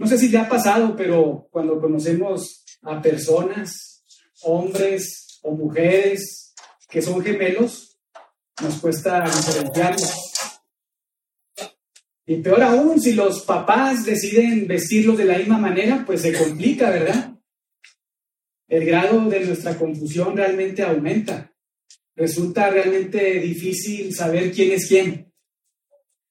[0.00, 4.02] No sé si le ha pasado, pero cuando conocemos a personas,
[4.40, 6.54] hombres o mujeres
[6.88, 7.98] que son gemelos,
[8.62, 10.32] nos cuesta diferenciarlos.
[12.24, 16.88] Y peor aún, si los papás deciden vestirlos de la misma manera, pues se complica,
[16.88, 17.34] ¿verdad?
[18.68, 21.52] El grado de nuestra confusión realmente aumenta.
[22.16, 25.29] Resulta realmente difícil saber quién es quién.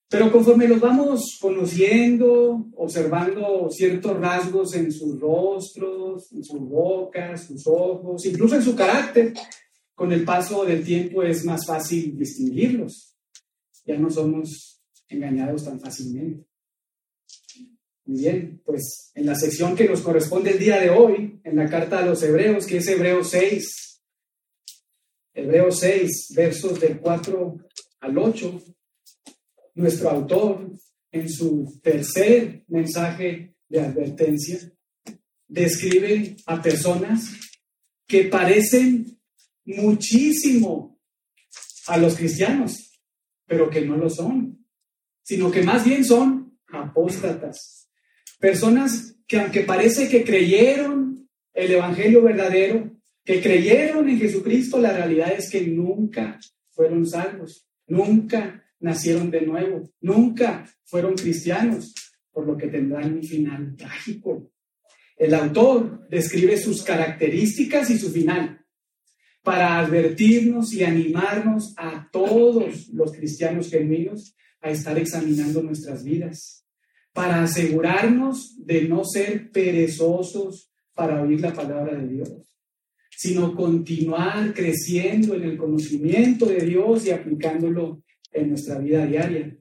[0.09, 7.67] Pero conforme los vamos conociendo, observando ciertos rasgos en sus rostros, en sus bocas, sus
[7.67, 9.33] ojos, incluso en su carácter,
[9.93, 13.15] con el paso del tiempo es más fácil distinguirlos.
[13.85, 16.43] Ya no somos engañados tan fácilmente.
[18.05, 21.69] Muy bien, pues en la sección que nos corresponde el día de hoy, en la
[21.69, 24.01] carta a los Hebreos, que es Hebreo 6,
[25.35, 27.57] Hebreo 6, versos del 4
[27.99, 28.61] al 8,
[29.79, 30.69] nuestro autor,
[31.11, 34.59] en su tercer mensaje de advertencia,
[35.47, 37.31] describe a personas
[38.05, 39.17] que parecen
[39.63, 40.99] muchísimo
[41.87, 43.01] a los cristianos,
[43.45, 44.65] pero que no lo son,
[45.23, 47.89] sino que más bien son apóstatas.
[48.37, 52.91] Personas que aunque parece que creyeron el Evangelio verdadero,
[53.23, 56.37] que creyeron en Jesucristo, la realidad es que nunca
[56.71, 61.93] fueron salvos, nunca nacieron de nuevo, nunca fueron cristianos,
[62.31, 64.51] por lo que tendrán un final trágico.
[65.17, 68.59] El autor describe sus características y su final
[69.43, 76.65] para advertirnos y animarnos a todos los cristianos genuinos a estar examinando nuestras vidas,
[77.13, 82.57] para asegurarnos de no ser perezosos para oír la palabra de Dios,
[83.09, 89.55] sino continuar creciendo en el conocimiento de Dios y aplicándolo en nuestra vida diaria.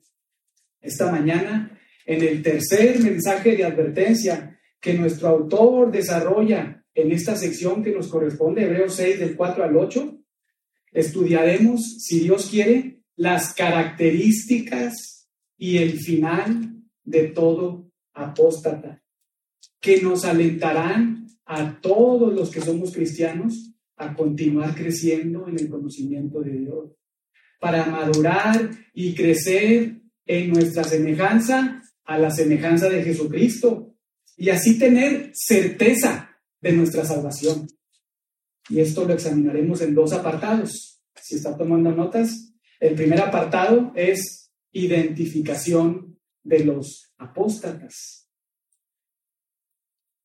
[0.80, 7.82] Esta mañana, en el tercer mensaje de advertencia que nuestro autor desarrolla en esta sección
[7.82, 10.18] que nos corresponde, Hebreos 6, del 4 al 8,
[10.92, 19.02] estudiaremos, si Dios quiere, las características y el final de todo apóstata,
[19.80, 26.40] que nos alentarán a todos los que somos cristianos a continuar creciendo en el conocimiento
[26.40, 26.97] de Dios
[27.58, 33.94] para madurar y crecer en nuestra semejanza a la semejanza de Jesucristo
[34.36, 36.30] y así tener certeza
[36.60, 37.66] de nuestra salvación.
[38.68, 41.02] Y esto lo examinaremos en dos apartados.
[41.20, 48.30] Si está tomando notas, el primer apartado es identificación de los apóstatas.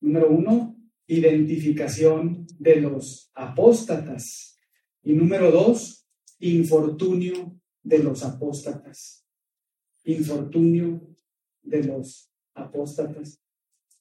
[0.00, 4.58] Número uno, identificación de los apóstatas.
[5.02, 6.03] Y número dos,
[6.50, 9.24] infortunio de los apóstatas.
[10.04, 11.00] Infortunio
[11.62, 13.40] de los apóstatas.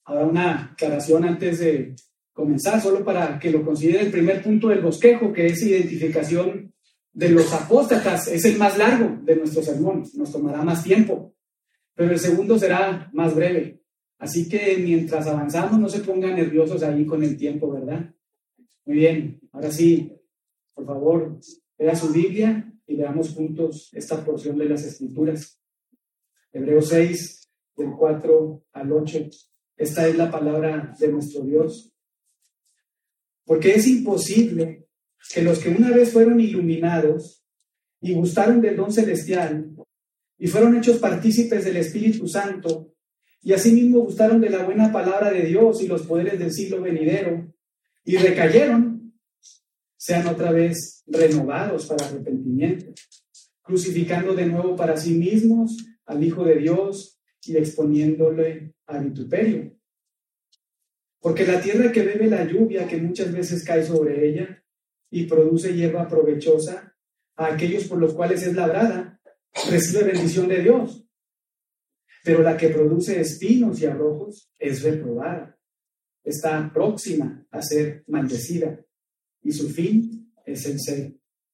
[0.05, 1.95] Ahora una aclaración antes de
[2.33, 6.73] comenzar, solo para que lo considere el primer punto del bosquejo, que es identificación
[7.13, 8.27] de los apóstatas.
[8.27, 11.33] Es el más largo de nuestro sermón, nos tomará más tiempo,
[11.93, 13.81] pero el segundo será más breve.
[14.17, 18.13] Así que mientras avanzamos, no se pongan nerviosos ahí con el tiempo, ¿verdad?
[18.85, 20.11] Muy bien, ahora sí,
[20.73, 21.39] por favor,
[21.83, 25.59] Lea su Biblia y veamos juntos esta porción de las Escrituras.
[26.53, 29.29] Hebreos 6, del 4 al 8.
[29.75, 31.93] Esta es la palabra de nuestro Dios.
[33.43, 34.87] Porque es imposible
[35.33, 37.43] que los que una vez fueron iluminados
[37.99, 39.75] y gustaron del don celestial
[40.37, 42.93] y fueron hechos partícipes del Espíritu Santo
[43.41, 47.53] y asimismo gustaron de la buena palabra de Dios y los poderes del siglo venidero
[48.05, 48.92] y recayeron,
[50.03, 52.93] sean otra vez renovados para arrepentimiento,
[53.61, 59.79] crucificando de nuevo para sí mismos al Hijo de Dios y exponiéndole al vituperio.
[61.21, 64.61] Porque la tierra que bebe la lluvia que muchas veces cae sobre ella
[65.09, 66.93] y produce hierba provechosa
[67.37, 69.21] a aquellos por los cuales es labrada,
[69.71, 71.07] recibe bendición de Dios.
[72.25, 75.57] Pero la que produce espinos y arrojos es reprobada.
[76.25, 78.83] Está próxima a ser maldecida
[79.43, 81.13] y su fin es el ser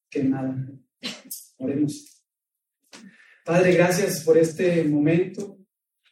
[0.10, 0.56] quemado.
[1.58, 2.24] Oremos.
[3.46, 5.58] Padre, gracias por este momento,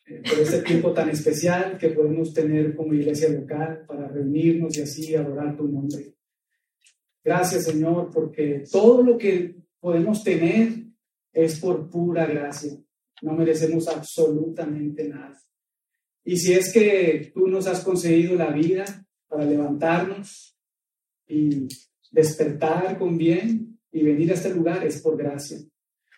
[0.05, 4.81] eh, por este tiempo tan especial que podemos tener como iglesia local para reunirnos y
[4.81, 6.15] así adorar tu nombre.
[7.23, 10.69] Gracias, Señor, porque todo lo que podemos tener
[11.33, 12.71] es por pura gracia.
[13.21, 15.37] No merecemos absolutamente nada.
[16.23, 18.85] Y si es que tú nos has concedido la vida
[19.27, 20.56] para levantarnos,
[21.27, 21.67] y
[22.11, 25.59] despertar con bien y venir a este lugar es por gracia.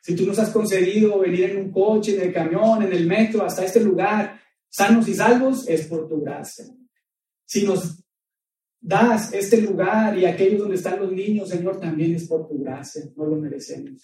[0.02, 3.44] Si tú nos has concedido venir en un coche, en el camión, en el metro,
[3.44, 4.40] hasta este lugar,
[4.70, 6.66] sanos y salvos, es por tu gracia.
[7.46, 8.04] Si nos
[8.80, 13.04] das este lugar y aquellos donde están los niños, Señor, también es por tu gracia,
[13.16, 14.02] no lo merecemos.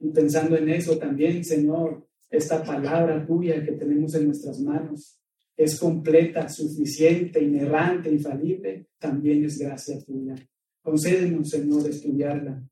[0.00, 5.19] Y pensando en eso también, Señor, esta palabra tuya que tenemos en nuestras manos
[5.56, 10.34] es completa, suficiente, inerrante, infalible, también es gracia tuya.
[10.82, 12.66] Concédenos, Señor, estudiarla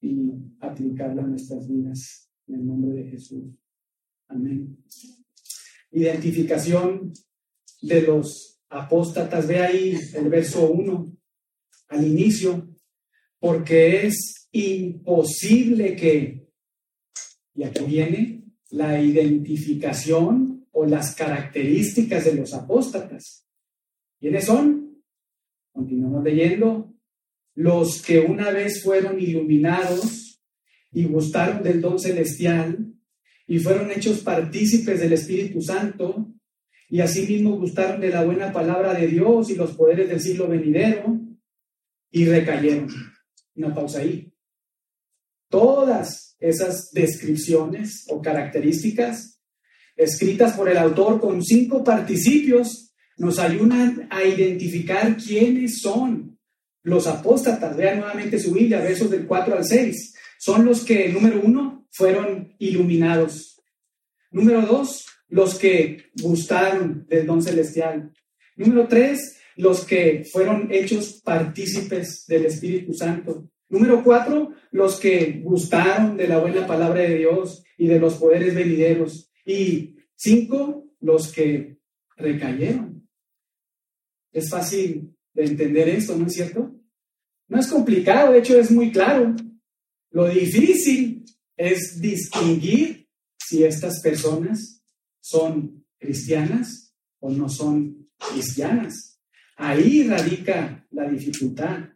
[0.00, 2.30] y aplicarla a nuestras vidas.
[2.46, 3.44] En el nombre de Jesús.
[4.28, 4.78] Amén.
[5.90, 7.12] Identificación
[7.82, 9.46] de los apóstatas.
[9.46, 11.16] Ve ahí el verso 1
[11.88, 12.68] al inicio,
[13.38, 16.48] porque es imposible que,
[17.54, 20.47] y aquí viene la identificación
[20.78, 23.44] o las características de los apóstatas.
[24.20, 25.02] ¿Quiénes son?
[25.72, 26.94] Continuamos leyendo.
[27.56, 30.40] Los que una vez fueron iluminados
[30.92, 32.94] y gustaron del don celestial
[33.48, 36.32] y fueron hechos partícipes del Espíritu Santo
[36.88, 41.20] y asimismo gustaron de la buena palabra de Dios y los poderes del siglo venidero
[42.12, 42.88] y recayeron.
[43.56, 44.32] Una pausa ahí.
[45.48, 49.37] Todas esas descripciones o características
[49.98, 56.38] escritas por el autor con cinco participios nos ayudan a identificar quiénes son
[56.84, 57.76] los apóstatas.
[57.76, 60.14] Vean nuevamente su Biblia, versos del 4 al 6.
[60.38, 63.60] Son los que, número uno, fueron iluminados.
[64.30, 68.12] Número dos, los que gustaron del don celestial.
[68.56, 73.50] Número tres, los que fueron hechos partícipes del Espíritu Santo.
[73.68, 78.54] Número cuatro, los que gustaron de la buena palabra de Dios y de los poderes
[78.54, 79.27] venideros.
[79.48, 81.78] Y cinco, los que
[82.16, 83.08] recayeron.
[84.30, 86.78] Es fácil de entender esto, ¿no es cierto?
[87.48, 89.34] No es complicado, de hecho es muy claro.
[90.10, 91.24] Lo difícil
[91.56, 93.08] es distinguir
[93.38, 94.84] si estas personas
[95.18, 99.18] son cristianas o no son cristianas.
[99.56, 101.88] Ahí radica la dificultad,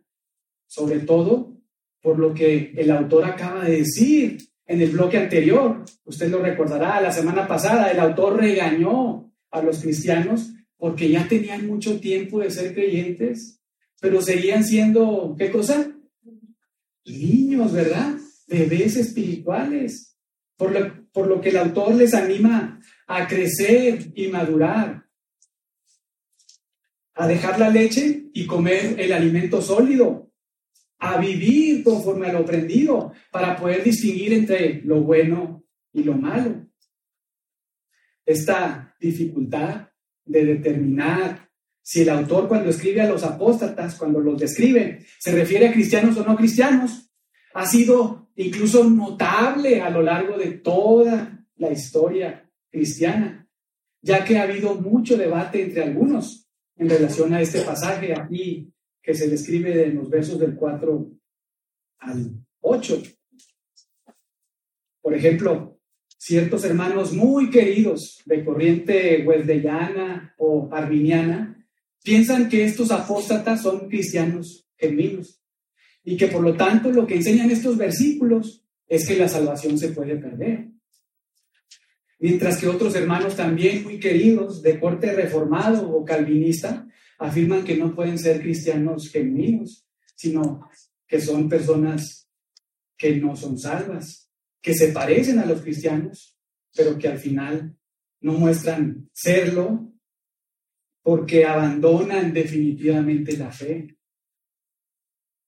[0.67, 1.61] sobre todo
[2.01, 4.39] por lo que el autor acaba de decir
[4.73, 5.85] en el bloque anterior.
[6.05, 11.67] Usted lo recordará, la semana pasada el autor regañó a los cristianos porque ya tenían
[11.67, 13.61] mucho tiempo de ser creyentes,
[14.01, 15.93] pero seguían siendo, ¿qué cosa?
[17.05, 18.17] Niños, ¿verdad?
[18.49, 20.17] Bebés espirituales.
[20.57, 25.05] Por lo, por lo que el autor les anima a crecer y madurar,
[27.15, 30.32] a dejar la leche y comer el alimento sólido,
[31.05, 36.65] a vivir conforme a lo aprendido para poder distinguir entre lo bueno y lo malo.
[38.25, 39.89] Esta dificultad
[40.25, 41.51] de determinar
[41.83, 46.17] si el autor cuando escribe a los apóstatas, cuando los describe, se refiere a cristianos
[46.19, 47.11] o no cristianos,
[47.53, 53.49] ha sido incluso notable a lo largo de toda la historia cristiana,
[54.01, 58.72] ya que ha habido mucho debate entre algunos en relación a este pasaje aquí
[59.03, 61.11] que se describe en los versos del 4
[61.99, 63.03] al 8.
[65.01, 65.81] Por ejemplo,
[66.17, 71.67] ciertos hermanos muy queridos de corriente huesdellana o arminiana
[72.03, 75.41] piensan que estos apóstatas son cristianos genuinos
[76.05, 79.89] y que por lo tanto lo que enseñan estos versículos es que la salvación se
[79.89, 80.73] puede perder
[82.23, 86.87] mientras que otros hermanos también muy queridos de corte reformado o calvinista
[87.23, 90.69] afirman que no pueden ser cristianos genuinos, sino
[91.07, 92.29] que son personas
[92.97, 96.39] que no son salvas, que se parecen a los cristianos,
[96.75, 97.77] pero que al final
[98.21, 99.93] no muestran serlo
[101.03, 103.97] porque abandonan definitivamente la fe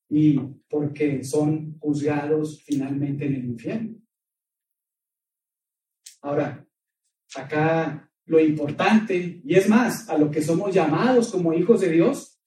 [0.09, 0.39] y
[0.69, 4.01] porque son juzgados finalmente en el infierno.
[6.23, 6.67] Ahora,
[7.37, 12.39] acá lo importante, y es más, a lo que somos llamados como hijos de Dios,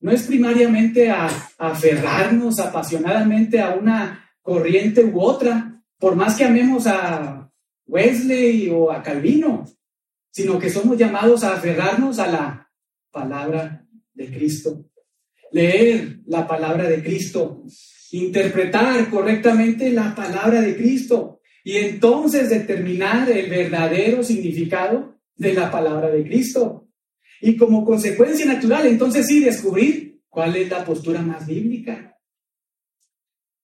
[0.00, 1.28] no es primariamente a,
[1.58, 7.50] aferrarnos apasionadamente a una corriente u otra, por más que amemos a
[7.86, 9.64] Wesley o a Calvino,
[10.30, 12.70] sino que somos llamados a aferrarnos a la
[13.10, 14.86] palabra de Cristo,
[15.52, 17.64] leer la palabra de Cristo,
[18.12, 26.10] interpretar correctamente la palabra de Cristo, y entonces determinar el verdadero significado de la palabra
[26.10, 26.88] de Cristo.
[27.40, 32.18] Y como consecuencia natural, entonces sí descubrir cuál es la postura más bíblica.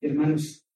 [0.01, 0.67] Hermanos,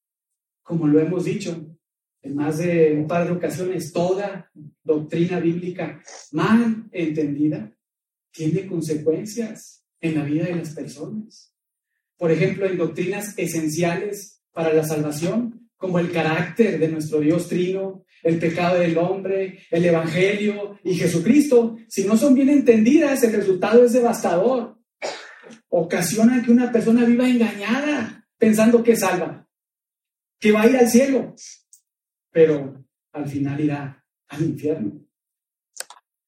[0.63, 1.77] como lo hemos dicho
[2.23, 4.51] en más de un par de ocasiones, toda
[4.83, 7.73] doctrina bíblica mal entendida
[8.33, 11.55] tiene consecuencias en la vida de las personas.
[12.17, 18.06] Por ejemplo, en doctrinas esenciales para la salvación, como el carácter de nuestro Dios Trino
[18.23, 23.85] el pecado del hombre, el Evangelio y Jesucristo, si no son bien entendidas, el resultado
[23.85, 24.79] es devastador.
[25.69, 29.49] Ocasiona que una persona viva engañada pensando que salva,
[30.39, 31.35] que va a ir al cielo,
[32.31, 35.07] pero al final irá al infierno.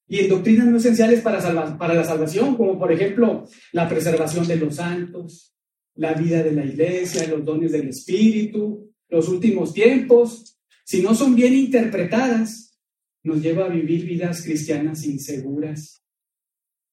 [0.06, 4.56] Y en doctrinas no esenciales para, para la salvación, como por ejemplo la preservación de
[4.56, 5.54] los santos,
[5.96, 10.57] la vida de la iglesia, los dones del Espíritu, los últimos tiempos,
[10.88, 12.80] si no son bien interpretadas,
[13.22, 16.02] nos lleva a vivir vidas cristianas inseguras,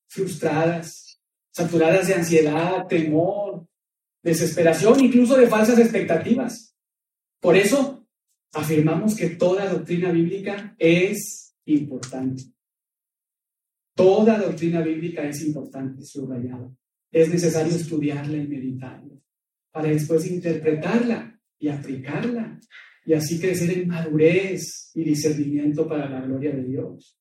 [0.09, 1.21] frustradas,
[1.53, 3.65] saturadas de ansiedad, temor,
[4.21, 6.75] desesperación, incluso de falsas expectativas.
[7.39, 8.05] Por eso
[8.51, 12.43] afirmamos que toda doctrina bíblica es importante.
[13.95, 16.75] Toda doctrina bíblica es importante, subrayado.
[17.13, 19.15] Es necesario estudiarla y meditarla
[19.71, 22.59] para después interpretarla y aplicarla
[23.05, 27.17] y así crecer en madurez y discernimiento para la gloria de Dios.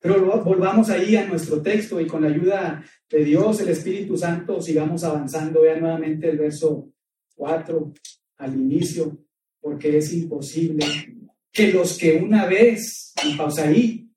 [0.00, 4.60] Pero volvamos ahí a nuestro texto y con la ayuda de Dios, el Espíritu Santo,
[4.60, 5.62] sigamos avanzando.
[5.62, 6.90] Vean nuevamente el verso
[7.34, 7.92] 4
[8.38, 9.18] al inicio,
[9.60, 10.86] porque es imposible
[11.50, 14.08] que los que una vez, y pausa ahí,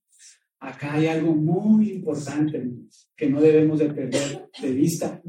[0.59, 2.69] acá hay algo muy importante
[3.15, 5.21] que no debemos de perder de vista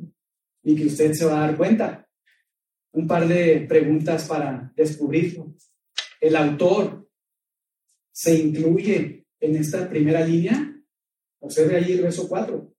[0.62, 2.09] y que usted se va a dar cuenta
[2.92, 5.54] un par de preguntas para descubrirlo.
[6.20, 7.08] El autor
[8.12, 10.74] se incluye en esta primera línea.
[11.40, 12.74] Observe ahí el verso 4.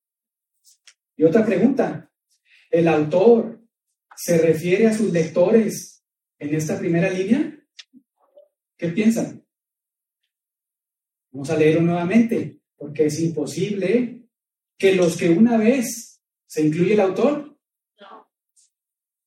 [1.17, 2.11] Y otra pregunta.
[2.69, 3.61] ¿El autor
[4.15, 6.03] se refiere a sus lectores
[6.39, 7.57] en esta primera línea?
[8.77, 9.45] ¿Qué piensan?
[11.31, 14.27] Vamos a leerlo nuevamente, porque es imposible
[14.77, 17.50] que los que una vez se incluye el autor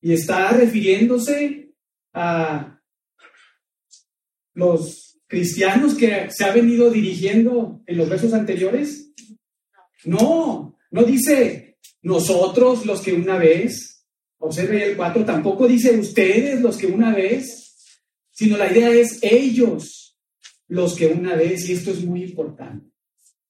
[0.05, 1.71] y está refiriéndose
[2.13, 2.79] a
[4.53, 9.11] los cristianos que se ha venido dirigiendo en los versos anteriores.
[10.03, 14.05] No, no dice nosotros los que una vez,
[14.37, 17.97] observe el 4, tampoco dice ustedes los que una vez,
[18.29, 20.19] sino la idea es ellos
[20.67, 22.91] los que una vez, y esto es muy importante.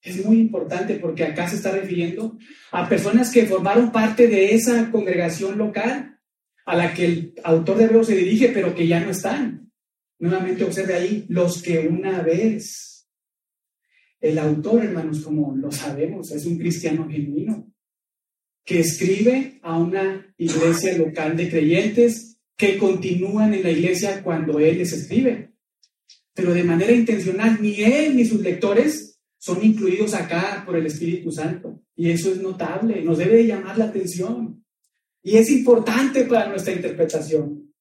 [0.02, 2.38] Es muy importante porque acá se está refiriendo
[2.72, 6.15] a personas que formaron parte de esa congregación local
[6.66, 9.72] a la que el autor de Hebreos se dirige, pero que ya no están.
[10.20, 13.08] Nuevamente observe ahí, los que una vez.
[14.20, 17.72] El autor, hermanos, como lo sabemos, es un cristiano genuino,
[18.64, 24.80] que escribe a una iglesia local de creyentes que continúan en la iglesia cuando él
[24.80, 25.52] les escribe.
[26.34, 31.32] Pero de manera intencional, ni él ni sus lectores son incluidos acá por el Espíritu
[31.32, 31.84] Santo.
[31.96, 34.65] Y eso es notable, nos debe llamar la atención.
[35.26, 37.74] Y es importante para nuestra interpretación.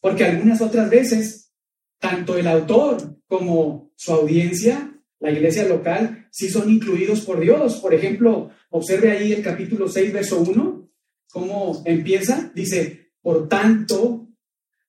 [0.00, 1.52] Porque algunas otras veces,
[2.00, 7.76] tanto el autor como su audiencia, la iglesia local, sí son incluidos por Dios.
[7.76, 10.90] Por ejemplo, observe ahí el capítulo 6, verso 1,
[11.30, 12.50] cómo empieza.
[12.52, 14.26] Dice, por tanto,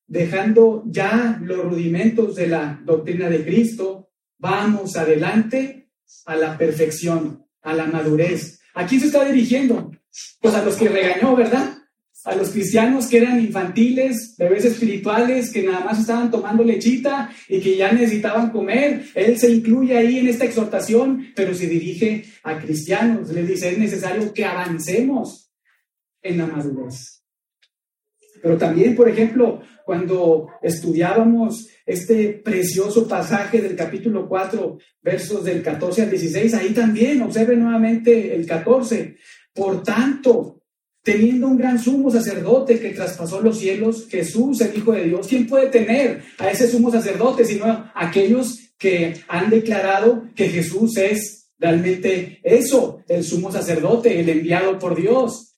[0.08, 5.92] dejando ya los rudimentos de la doctrina de Cristo, vamos adelante
[6.26, 8.60] a la perfección, a la madurez.
[8.74, 9.92] ¿A quién se está dirigiendo?
[10.40, 11.76] Pues a los que regañó, ¿verdad?
[12.24, 17.60] A los cristianos que eran infantiles, bebés espirituales, que nada más estaban tomando lechita y
[17.60, 19.06] que ya necesitaban comer.
[19.14, 23.30] Él se incluye ahí en esta exhortación, pero se dirige a cristianos.
[23.30, 25.50] Les dice, es necesario que avancemos
[26.22, 27.20] en la madurez.
[28.42, 36.02] Pero también, por ejemplo, cuando estudiábamos este precioso pasaje del capítulo 4, versos del 14
[36.02, 39.16] al 16, ahí también, observe nuevamente el 14,
[39.54, 40.60] por tanto,
[41.02, 45.46] teniendo un gran sumo sacerdote que traspasó los cielos, Jesús, el Hijo de Dios, ¿quién
[45.46, 52.40] puede tener a ese sumo sacerdote sino aquellos que han declarado que Jesús es realmente
[52.42, 55.56] eso, el sumo sacerdote, el enviado por Dios,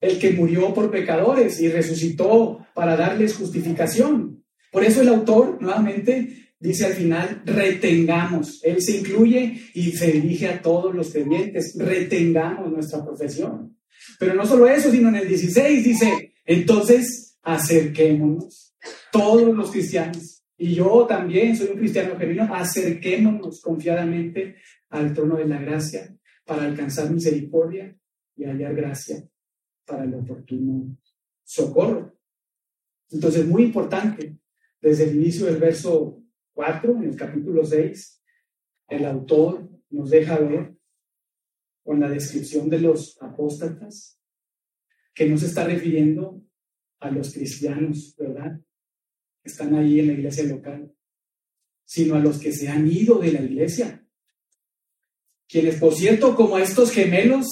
[0.00, 4.44] el que murió por pecadores y resucitó para darles justificación?
[4.72, 8.62] Por eso el autor, nuevamente, dice al final, retengamos.
[8.64, 13.76] Él se incluye y se dirige a todos los creyentes, retengamos nuestra profesión.
[14.18, 18.74] Pero no solo eso, sino en el 16 dice, entonces acerquémonos,
[19.12, 24.56] todos los cristianos, y yo también soy un cristiano genuino, acerquémonos confiadamente
[24.88, 27.96] al trono de la gracia para alcanzar misericordia
[28.36, 29.22] y hallar gracia
[29.84, 30.96] para el oportuno
[31.44, 32.18] socorro.
[33.10, 34.36] Entonces, muy importante,
[34.80, 36.22] desde el inicio del verso
[36.56, 38.22] 4, en el capítulo 6,
[38.88, 40.74] el autor nos deja ver
[41.84, 44.18] con la descripción de los apóstatas
[45.14, 46.42] que no se está refiriendo
[46.98, 48.58] a los cristianos, ¿verdad?
[49.44, 50.92] están ahí en la iglesia local,
[51.84, 54.04] sino a los que se han ido de la iglesia.
[55.46, 57.46] Quienes, por cierto, como a estos gemelos,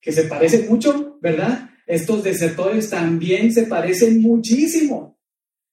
[0.00, 1.70] que se parecen mucho, ¿verdad?
[1.86, 5.18] Estos desertores también se parecen muchísimo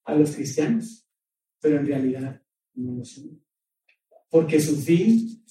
[0.04, 1.06] a los cristianos,
[1.60, 2.42] pero en realidad.
[4.30, 5.44] Porque su fin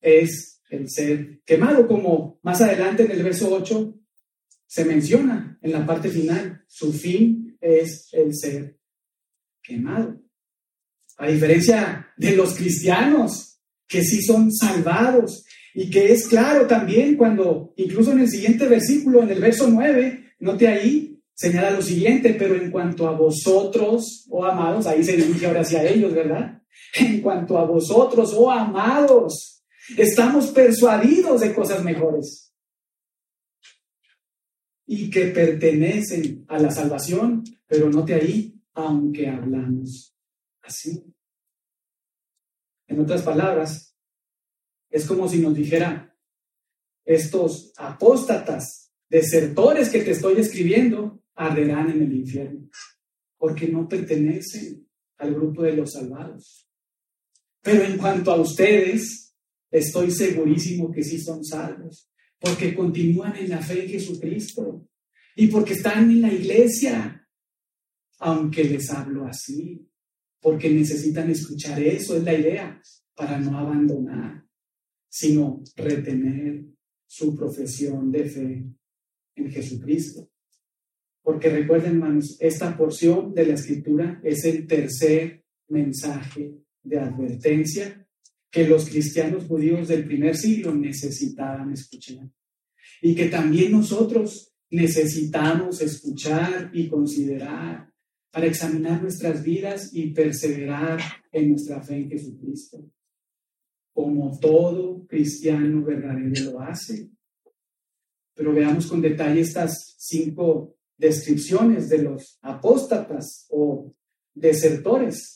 [0.00, 3.94] es el ser quemado, como más adelante en el verso 8
[4.66, 8.78] se menciona en la parte final, su fin es el ser
[9.62, 10.20] quemado.
[11.18, 17.72] A diferencia de los cristianos, que sí son salvados y que es claro también cuando,
[17.76, 22.56] incluso en el siguiente versículo, en el verso 9, note ahí, señala lo siguiente, pero
[22.56, 26.55] en cuanto a vosotros, oh amados, ahí se dirige ahora hacia ellos, ¿verdad?
[26.94, 29.64] En cuanto a vosotros, oh amados,
[29.96, 32.54] estamos persuadidos de cosas mejores
[34.86, 40.16] y que pertenecen a la salvación, pero note ahí, aunque hablamos
[40.62, 41.04] así.
[42.86, 43.96] En otras palabras,
[44.88, 46.16] es como si nos dijera,
[47.04, 52.68] estos apóstatas, desertores que te estoy escribiendo, arderán en el infierno,
[53.36, 56.65] porque no pertenecen al grupo de los salvados.
[57.66, 59.34] Pero en cuanto a ustedes,
[59.72, 62.08] estoy segurísimo que sí son salvos,
[62.38, 64.88] porque continúan en la fe en Jesucristo
[65.34, 67.28] y porque están en la iglesia,
[68.20, 69.84] aunque les hablo así,
[70.40, 72.80] porque necesitan escuchar eso, es la idea,
[73.16, 74.44] para no abandonar,
[75.08, 76.66] sino retener
[77.04, 78.64] su profesión de fe
[79.34, 80.30] en Jesucristo.
[81.20, 88.06] Porque recuerden, hermanos, esta porción de la escritura es el tercer mensaje de advertencia
[88.50, 92.30] que los cristianos judíos del primer siglo necesitaban escuchar.
[93.02, 97.92] Y que también nosotros necesitamos escuchar y considerar
[98.30, 101.00] para examinar nuestras vidas y perseverar
[101.32, 102.84] en nuestra fe en Jesucristo,
[103.92, 107.10] como todo cristiano verdadero lo hace.
[108.34, 113.94] Pero veamos con detalle estas cinco descripciones de los apóstatas o
[114.34, 115.35] desertores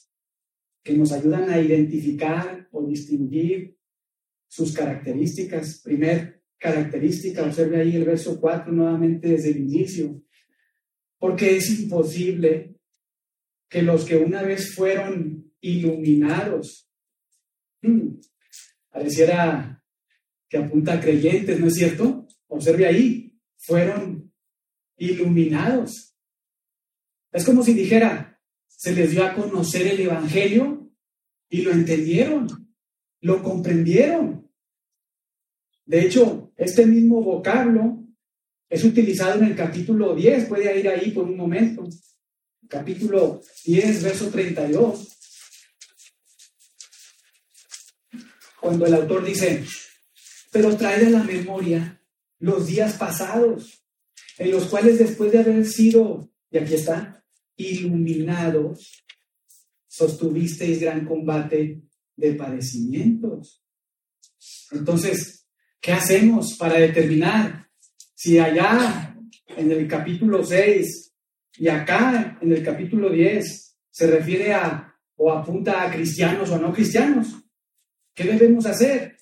[0.83, 3.77] que nos ayudan a identificar o distinguir
[4.49, 5.81] sus características.
[5.83, 10.23] Primer característica, observe ahí el verso 4 nuevamente desde el inicio,
[11.19, 12.77] porque es imposible
[13.69, 16.91] que los que una vez fueron iluminados,
[17.83, 18.09] hmm,
[18.91, 19.83] pareciera
[20.49, 22.27] que apunta a creyentes, ¿no es cierto?
[22.49, 24.33] Observe ahí, fueron
[24.97, 26.17] iluminados.
[27.33, 28.30] Es como si dijera,
[28.77, 30.91] se les dio a conocer el Evangelio
[31.51, 32.75] y lo entendieron,
[33.21, 34.51] lo comprendieron.
[35.85, 38.05] De hecho, este mismo vocablo
[38.69, 41.87] es utilizado en el capítulo 10, puede ir ahí por un momento.
[42.69, 45.09] Capítulo 10, verso 32.
[48.61, 49.65] Cuando el autor dice,
[50.53, 52.01] pero trae a la memoria
[52.39, 53.83] los días pasados,
[54.39, 57.20] en los cuales después de haber sido, y aquí está,
[57.61, 59.05] iluminados,
[59.87, 61.83] sostuvisteis gran combate
[62.17, 63.63] de padecimientos.
[64.71, 65.47] Entonces,
[65.81, 67.69] ¿qué hacemos para determinar
[68.15, 69.17] si allá
[69.49, 71.15] en el capítulo 6
[71.59, 76.73] y acá en el capítulo 10 se refiere a o apunta a cristianos o no
[76.73, 77.45] cristianos?
[78.15, 79.19] ¿Qué debemos hacer?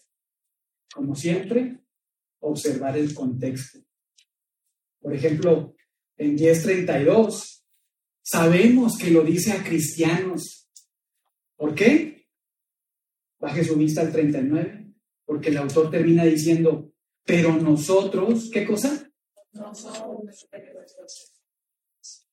[0.92, 1.80] Como siempre,
[2.40, 3.80] observar el contexto.
[5.00, 5.74] Por ejemplo,
[6.16, 7.57] en 1032
[8.30, 10.68] Sabemos que lo dice a cristianos.
[11.56, 12.26] ¿Por qué?
[13.40, 14.92] Baje su vista al 39,
[15.24, 16.92] porque el autor termina diciendo,
[17.24, 19.10] pero nosotros, ¿qué cosa?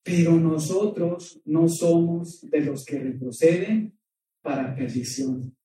[0.03, 3.97] Pero nosotros no somos de los que retroceden
[4.41, 5.55] para perdición,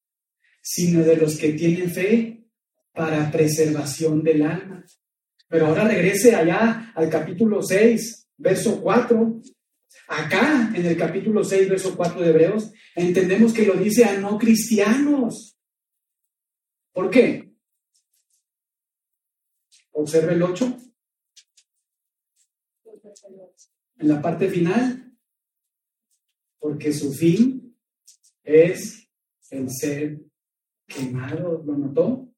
[0.62, 2.47] sino de los que tienen fe
[2.93, 4.85] para preservación del alma.
[5.49, 9.40] Pero ahora regrese allá al capítulo 6, verso 4,
[10.09, 14.38] Acá, en el capítulo 6, verso 4 de Hebreos, entendemos que lo dice a no
[14.38, 15.57] cristianos.
[16.92, 17.53] ¿Por qué?
[19.92, 20.76] Observe el 8.
[23.98, 25.14] En la parte final,
[26.59, 27.76] porque su fin
[28.42, 29.09] es
[29.50, 30.20] el ser
[30.87, 31.62] quemado.
[31.64, 32.33] ¿Lo notó?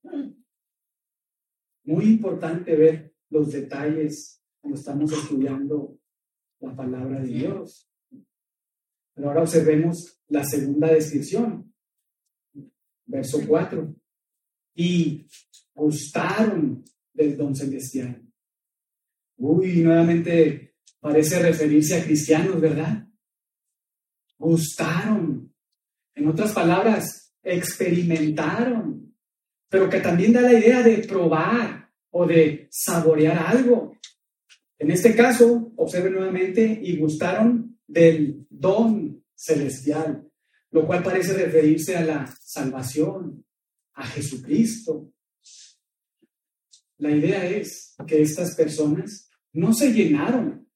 [1.85, 5.99] Muy importante ver los detalles cuando estamos estudiando
[6.63, 7.89] la palabra de Dios.
[9.15, 11.73] Pero ahora observemos la segunda descripción,
[13.07, 13.95] verso 4.
[14.75, 15.27] Y
[15.75, 18.23] gustaron del don celestial.
[19.37, 23.07] Uy, nuevamente parece referirse a cristianos, ¿verdad?
[24.43, 25.55] gustaron.
[26.15, 29.15] En otras palabras, experimentaron.
[29.69, 33.92] Pero que también da la idea de probar o de saborear algo.
[34.83, 40.29] En este caso, observen nuevamente, y gustaron del don celestial,
[40.73, 43.47] lo cual parece referirse a la salvación,
[43.93, 45.13] a Jesucristo.
[46.99, 50.69] La idea es que estas personas no se llenaron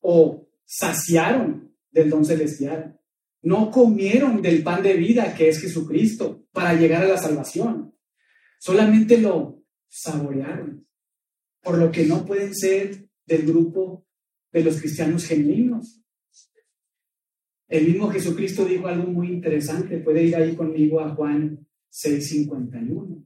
[0.00, 2.98] o saciaron del don celestial,
[3.42, 7.94] no comieron del pan de vida que es Jesucristo para llegar a la salvación,
[8.58, 10.88] solamente lo saborearon,
[11.60, 14.06] por lo que no pueden ser del grupo
[14.52, 16.02] de los cristianos genuinos.
[17.68, 23.24] El mismo Jesucristo dijo algo muy interesante, puede ir ahí conmigo a Juan 6:51.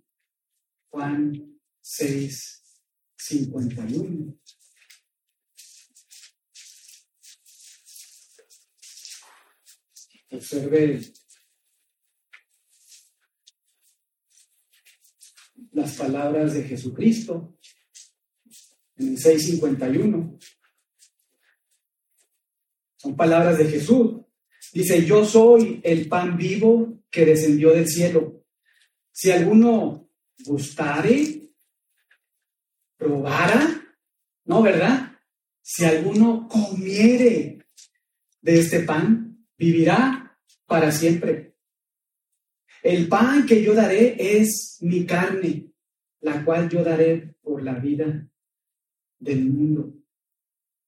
[0.91, 4.39] Juan 6:51.
[10.31, 11.01] Observe
[15.73, 17.57] las palabras de Jesucristo
[18.97, 20.39] en el 651.
[22.97, 24.21] Son palabras de Jesús.
[24.73, 28.45] Dice, yo soy el pan vivo que descendió del cielo.
[29.13, 30.09] Si alguno
[30.45, 31.43] gustare,
[32.97, 33.83] probara,
[34.47, 35.13] ¿no, verdad?
[35.63, 37.59] Si alguno comiere
[38.41, 41.55] de este pan, vivirá para siempre.
[42.83, 45.73] El pan que yo daré es mi carne,
[46.21, 48.29] la cual yo daré por la vida
[49.19, 49.95] del mundo.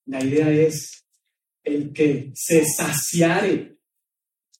[0.07, 1.05] La idea es
[1.65, 3.79] el que se saciare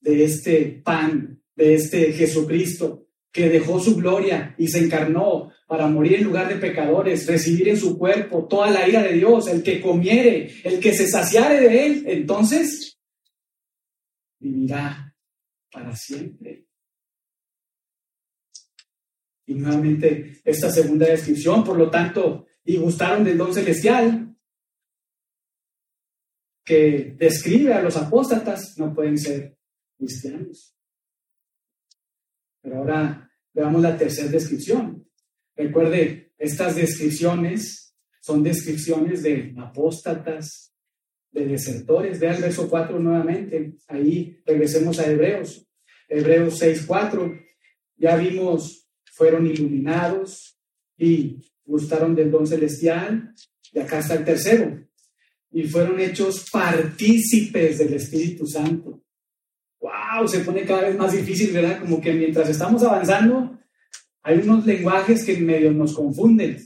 [0.01, 6.15] de este pan, de este Jesucristo, que dejó su gloria y se encarnó para morir
[6.15, 9.81] en lugar de pecadores, recibir en su cuerpo toda la ira de Dios, el que
[9.81, 12.99] comiere, el que se saciare de él, entonces
[14.39, 15.15] vivirá
[15.71, 16.65] para siempre.
[19.47, 24.37] Y nuevamente esta segunda descripción, por lo tanto, y gustaron del don celestial,
[26.65, 29.57] que describe a los apóstatas, no pueden ser
[29.97, 30.77] cristianos.
[32.61, 35.09] Pero ahora veamos la tercera descripción.
[35.55, 40.75] Recuerde, estas descripciones son descripciones de apóstatas,
[41.31, 42.19] de desertores.
[42.19, 43.77] Vea el verso 4 nuevamente.
[43.87, 45.65] Ahí regresemos a Hebreos.
[46.09, 47.33] Hebreos 6, 4.
[47.97, 50.59] Ya vimos, fueron iluminados
[50.99, 53.35] y gustaron del don celestial,
[53.73, 54.87] y acá está el tercero,
[55.51, 59.03] y fueron hechos partícipes del Espíritu Santo.
[59.81, 60.27] ¡Wow!
[60.27, 61.81] Se pone cada vez más difícil, ¿verdad?
[61.81, 63.59] Como que mientras estamos avanzando,
[64.23, 66.59] hay unos lenguajes que medio nos confunden.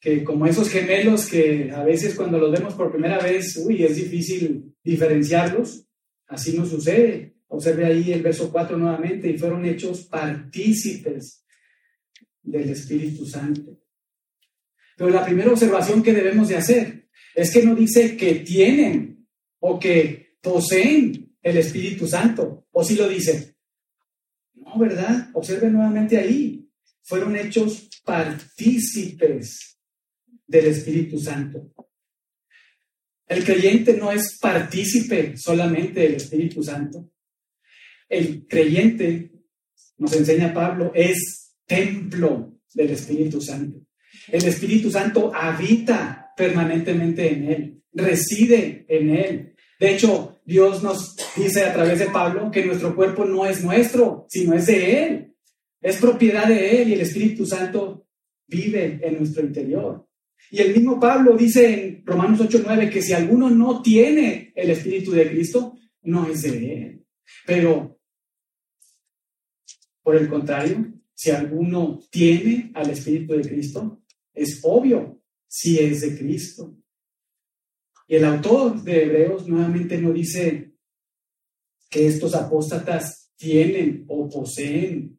[0.00, 3.96] Que como esos gemelos que a veces cuando los vemos por primera vez, uy, es
[3.96, 5.86] difícil diferenciarlos.
[6.28, 7.36] Así nos sucede.
[7.48, 11.45] Observe ahí el verso 4 nuevamente, y fueron hechos partícipes
[12.46, 13.78] del Espíritu Santo.
[14.96, 19.28] Pero la primera observación que debemos de hacer es que no dice que tienen
[19.60, 23.56] o que poseen el Espíritu Santo, o si lo dice.
[24.54, 25.30] No, ¿verdad?
[25.34, 26.68] Observen nuevamente ahí.
[27.02, 29.78] Fueron hechos partícipes
[30.46, 31.72] del Espíritu Santo.
[33.28, 37.10] El creyente no es partícipe solamente del Espíritu Santo.
[38.08, 39.32] El creyente,
[39.98, 43.80] nos enseña Pablo, es templo del Espíritu Santo.
[44.28, 49.54] El Espíritu Santo habita permanentemente en él, reside en él.
[49.78, 54.26] De hecho, Dios nos dice a través de Pablo que nuestro cuerpo no es nuestro,
[54.28, 55.34] sino es de Él.
[55.80, 58.06] Es propiedad de Él y el Espíritu Santo
[58.46, 60.06] vive en nuestro interior.
[60.50, 65.10] Y el mismo Pablo dice en Romanos 8:9 que si alguno no tiene el Espíritu
[65.10, 67.04] de Cristo, no es de Él.
[67.44, 67.98] Pero,
[70.02, 74.02] por el contrario, si alguno tiene al Espíritu de Cristo,
[74.34, 76.76] es obvio si es de Cristo.
[78.06, 80.74] Y el autor de Hebreos nuevamente no dice
[81.88, 85.18] que estos apóstatas tienen o poseen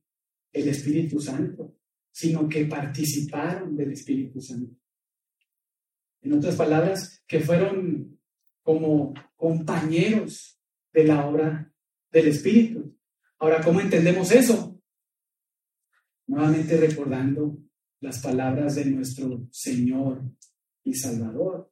[0.53, 1.75] el Espíritu Santo,
[2.11, 4.75] sino que participaron del Espíritu Santo.
[6.21, 8.19] En otras palabras, que fueron
[8.61, 10.59] como compañeros
[10.93, 11.73] de la obra
[12.11, 12.95] del Espíritu.
[13.39, 14.66] Ahora, ¿cómo entendemos eso?
[16.27, 17.57] Nuevamente recordando
[18.01, 20.23] las palabras de nuestro Señor
[20.83, 21.71] y Salvador,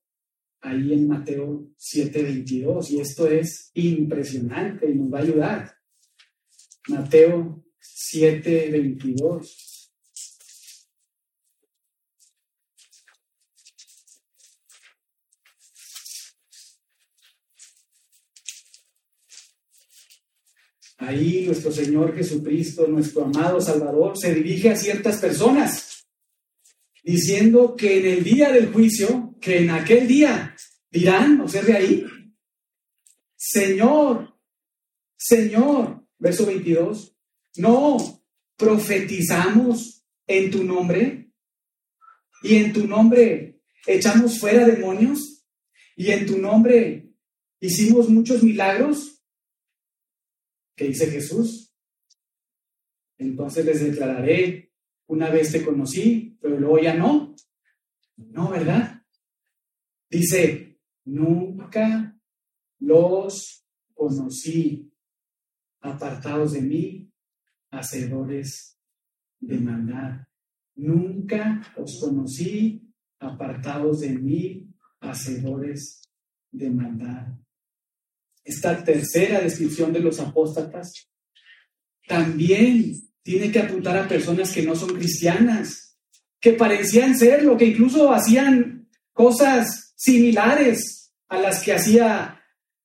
[0.62, 5.78] ahí en Mateo 7:22, y esto es impresionante y nos va a ayudar.
[6.88, 9.75] Mateo 7:22.
[20.98, 26.06] Ahí nuestro Señor Jesucristo, nuestro amado Salvador, se dirige a ciertas personas,
[27.04, 30.56] diciendo que en el día del juicio, que en aquel día
[30.90, 32.06] dirán, observe ahí,
[33.36, 34.34] Señor,
[35.18, 37.16] Señor, verso 22,
[37.58, 37.98] no
[38.58, 41.32] profetizamos en tu nombre
[42.42, 45.46] y en tu nombre echamos fuera demonios
[45.96, 47.10] y en tu nombre
[47.60, 49.15] hicimos muchos milagros.
[50.76, 51.74] ¿Qué dice Jesús?
[53.18, 54.74] Entonces les declararé,
[55.08, 57.34] una vez te conocí, pero luego ya no.
[58.18, 59.02] No, ¿verdad?
[60.10, 62.20] Dice, nunca
[62.80, 64.92] los conocí,
[65.80, 67.12] apartados de mí,
[67.72, 68.78] hacedores
[69.40, 70.28] de maldad.
[70.76, 76.02] Nunca os conocí, apartados de mí, hacedores
[76.52, 77.45] de maldad
[78.46, 81.10] esta tercera descripción de los apóstatas,
[82.08, 85.98] también tiene que apuntar a personas que no son cristianas,
[86.40, 92.44] que parecían serlo, que incluso hacían cosas similares a las que hacía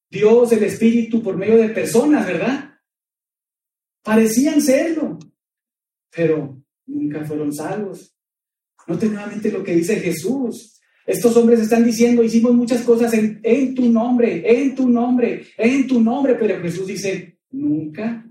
[0.08, 2.80] Dios, el Espíritu, por medio de personas, ¿verdad?
[4.02, 5.18] Parecían serlo,
[6.10, 8.16] pero nunca fueron salvos.
[8.86, 10.79] Note nuevamente lo que dice Jesús.
[11.10, 16.00] Estos hombres están diciendo, hicimos muchas cosas en, tu nombre, en tu nombre, en tu
[16.00, 18.24] nombre, pero Jesús dice, nunca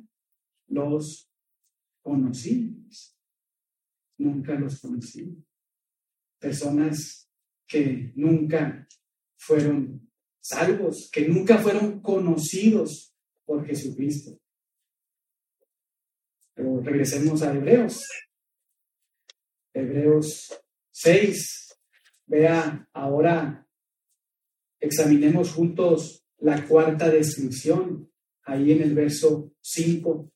[0.67, 1.29] los
[2.01, 2.73] conocí.
[4.17, 5.43] Nunca los conocí.
[6.39, 7.29] Personas
[7.67, 8.87] que nunca
[9.35, 13.13] fueron salvos, que nunca fueron conocidos
[13.43, 14.39] por Jesucristo.
[16.53, 18.07] Pero regresemos a Hebreos.
[19.73, 21.68] Hebreos 6,
[22.29, 23.67] Vea, ahora
[24.79, 28.11] examinemos juntos la cuarta descripción,
[28.43, 30.31] ahí en el verso 5.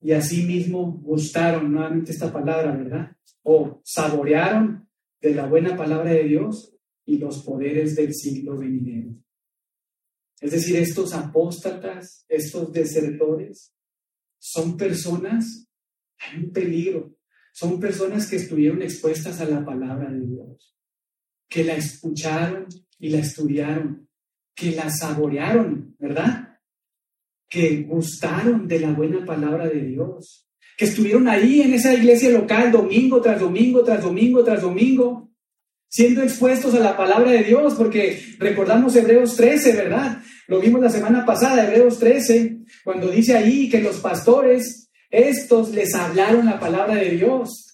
[0.00, 3.14] Y así mismo gustaron, nuevamente esta palabra, ¿verdad?
[3.42, 4.88] O saborearon
[5.20, 9.14] de la buena palabra de Dios y los poderes del siglo venidero.
[10.40, 13.74] Es decir, estos apóstatas, estos desertores,
[14.38, 15.68] son personas,
[16.34, 17.14] un peligro,
[17.52, 20.73] son personas que estuvieron expuestas a la palabra de Dios
[21.54, 22.66] que la escucharon
[22.98, 24.08] y la estudiaron,
[24.56, 26.58] que la saborearon, ¿verdad?
[27.48, 32.72] Que gustaron de la buena palabra de Dios, que estuvieron ahí en esa iglesia local
[32.72, 35.30] domingo tras domingo, tras domingo, tras domingo,
[35.88, 40.18] siendo expuestos a la palabra de Dios, porque recordamos Hebreos 13, ¿verdad?
[40.48, 45.94] Lo vimos la semana pasada, Hebreos 13, cuando dice ahí que los pastores, estos les
[45.94, 47.73] hablaron la palabra de Dios.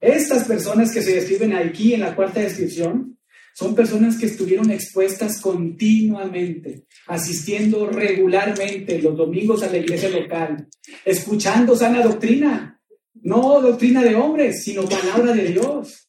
[0.00, 3.18] Estas personas que se describen aquí en la cuarta descripción
[3.54, 10.66] son personas que estuvieron expuestas continuamente, asistiendo regularmente los domingos a la iglesia local,
[11.04, 12.80] escuchando sana doctrina,
[13.22, 16.08] no doctrina de hombres, sino palabra de Dios,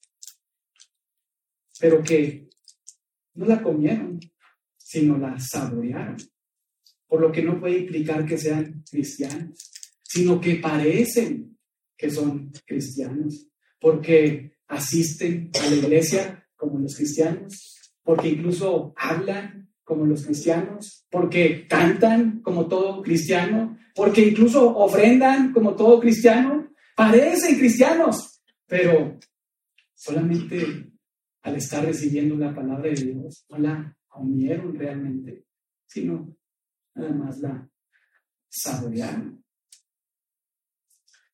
[1.77, 2.47] pero que
[3.33, 4.19] no la comieron,
[4.77, 6.15] sino la saborearon,
[7.07, 11.57] por lo que no puede implicar que sean cristianos, sino que parecen
[11.97, 13.50] que son cristianos
[13.81, 21.67] porque asisten a la iglesia como los cristianos, porque incluso hablan como los cristianos, porque
[21.67, 29.19] cantan como todo cristiano, porque incluso ofrendan como todo cristiano, parecen cristianos, pero
[29.95, 30.91] solamente
[31.41, 35.45] al estar recibiendo la palabra de Dios no la comieron realmente,
[35.87, 36.37] sino
[36.93, 37.67] nada más la
[38.47, 39.43] saborearon.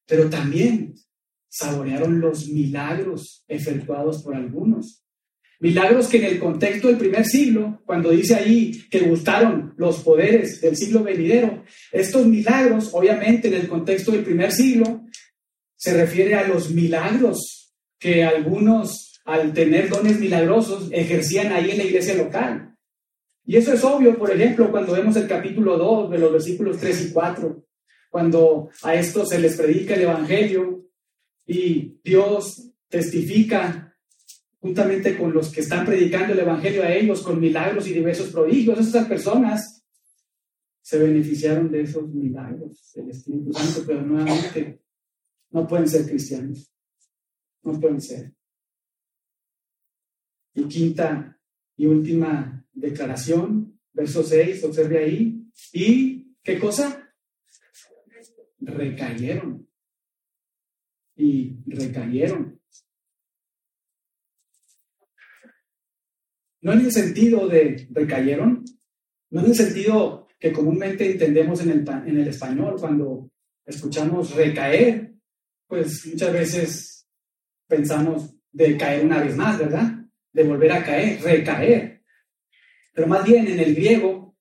[0.06, 0.96] Pero también
[1.50, 5.04] saborearon los milagros efectuados por algunos.
[5.60, 10.62] Milagros que en el contexto del primer siglo, cuando dice ahí que gustaron los poderes
[10.62, 15.06] del siglo venidero, estos milagros, obviamente en el contexto del primer siglo,
[15.76, 21.84] se refiere a los milagros que algunos, al tener dones milagrosos, ejercían ahí en la
[21.86, 22.76] iglesia local.
[23.44, 27.08] Y eso es obvio, por ejemplo, cuando vemos el capítulo 2 de los versículos 3
[27.08, 27.64] y 4,
[28.10, 30.87] cuando a estos se les predica el Evangelio
[31.48, 33.96] y Dios testifica
[34.60, 38.80] juntamente con los que están predicando el Evangelio a ellos con milagros y diversos prodigios.
[38.80, 39.86] Esas personas
[40.82, 44.82] se beneficiaron de esos milagros del Espíritu Santo, pero nuevamente
[45.52, 46.72] no pueden ser cristianos.
[47.64, 48.34] No pueden ser.
[50.54, 51.40] Y quinta
[51.78, 55.50] y última declaración, verso 6, observe ahí.
[55.72, 57.14] ¿Y qué cosa?
[58.60, 59.67] Recayeron
[61.18, 62.60] y recayeron.
[66.62, 68.64] No en el sentido de recayeron,
[69.30, 73.32] no en el sentido que comúnmente entendemos en el, en el español cuando
[73.66, 75.14] escuchamos recaer,
[75.68, 77.08] pues muchas veces
[77.68, 79.92] pensamos de caer una vez más, ¿verdad?
[80.32, 82.04] De volver a caer, recaer.
[82.94, 84.36] Pero más bien en el griego,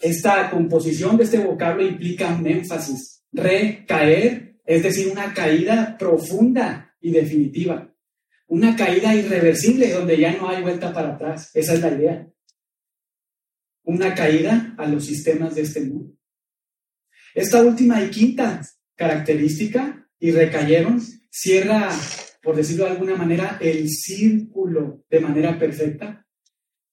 [0.00, 3.24] esta composición de este vocablo implica un énfasis.
[3.32, 7.94] Recaer, es decir, una caída profunda y definitiva.
[8.46, 11.50] Una caída irreversible donde ya no hay vuelta para atrás.
[11.54, 12.28] Esa es la idea.
[13.84, 16.16] Una caída a los sistemas de este mundo.
[17.34, 18.62] Esta última y quinta
[18.94, 21.90] característica, y recayeron, cierra,
[22.42, 26.26] por decirlo de alguna manera, el círculo de manera perfecta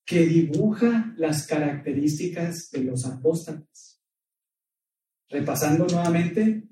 [0.03, 4.01] que dibuja las características de los apóstoles.
[5.29, 6.70] Repasando nuevamente,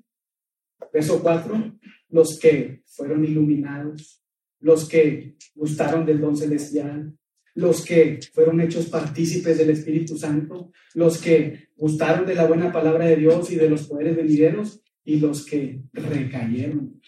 [0.92, 1.78] verso 4,
[2.10, 4.22] los que fueron iluminados,
[4.60, 7.16] los que gustaron del don celestial,
[7.54, 13.06] los que fueron hechos partícipes del Espíritu Santo, los que gustaron de la buena palabra
[13.06, 17.00] de Dios y de los poderes venideros, y los que recayeron.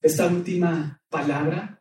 [0.00, 1.80] Esta última palabra,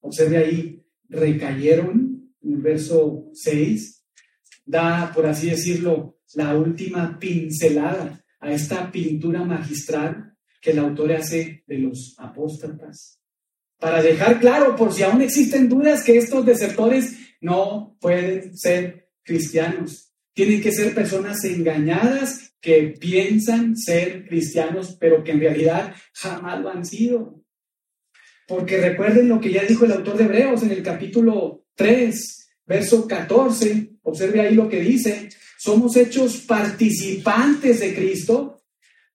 [0.00, 4.04] observe ahí, recayeron, en el verso 6,
[4.64, 11.62] da, por así decirlo, la última pincelada a esta pintura magistral que el autor hace
[11.66, 13.20] de los apóstatas.
[13.78, 20.12] Para dejar claro, por si aún existen dudas, que estos desertores no pueden ser cristianos.
[20.34, 26.68] Tienen que ser personas engañadas que piensan ser cristianos, pero que en realidad jamás lo
[26.68, 27.44] han sido.
[28.46, 33.06] Porque recuerden lo que ya dijo el autor de Hebreos en el capítulo 3, verso
[33.06, 33.90] 14.
[34.02, 35.28] Observe ahí lo que dice.
[35.58, 38.62] Somos hechos participantes de Cristo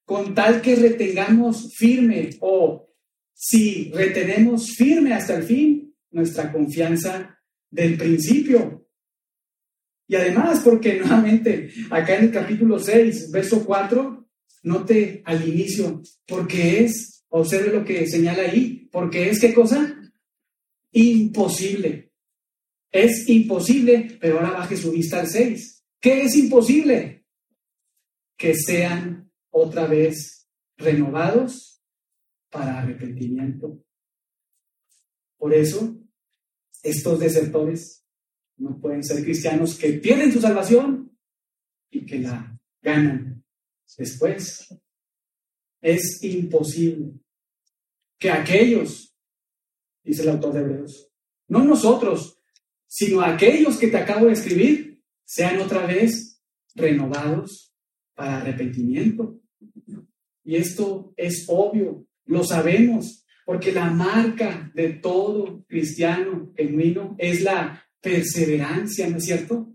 [0.04, 2.88] con tal que retengamos firme o
[3.34, 7.38] si retenemos firme hasta el fin nuestra confianza
[7.70, 8.88] del principio.
[10.06, 14.26] Y además, porque nuevamente, acá en el capítulo 6, verso 4,
[14.62, 19.94] note al inicio, porque es, observe lo que señala ahí, porque es qué cosa?
[20.92, 22.07] Imposible.
[22.90, 25.84] Es imposible, pero ahora baje su vista al 6.
[26.00, 27.26] ¿Qué es imposible?
[28.36, 31.82] Que sean otra vez renovados
[32.50, 33.84] para arrepentimiento.
[35.36, 35.96] Por eso,
[36.82, 38.04] estos desertores
[38.56, 41.16] no pueden ser cristianos que pierden su salvación
[41.90, 43.44] y que la ganan
[43.96, 44.68] después.
[45.80, 47.12] Es imposible
[48.18, 49.14] que aquellos,
[50.02, 51.12] dice el autor de Hebreos,
[51.46, 52.37] no nosotros,
[52.88, 56.40] sino aquellos que te acabo de escribir, sean otra vez
[56.74, 57.74] renovados
[58.14, 59.40] para arrepentimiento.
[60.42, 67.84] Y esto es obvio, lo sabemos, porque la marca de todo cristiano genuino es la
[68.00, 69.74] perseverancia, ¿no es cierto?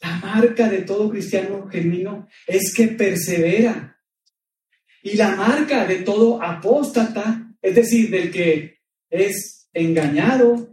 [0.00, 3.98] La marca de todo cristiano genuino es que persevera.
[5.02, 10.69] Y la marca de todo apóstata, es decir, del que es engañado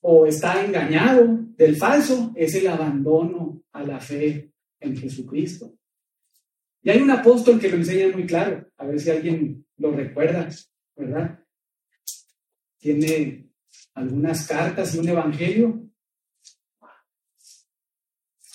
[0.00, 5.74] o está engañado del falso, es el abandono a la fe en Jesucristo.
[6.82, 10.48] Y hay un apóstol que lo enseña muy claro, a ver si alguien lo recuerda,
[10.96, 11.38] ¿verdad?
[12.78, 13.50] Tiene
[13.94, 15.86] algunas cartas y un evangelio.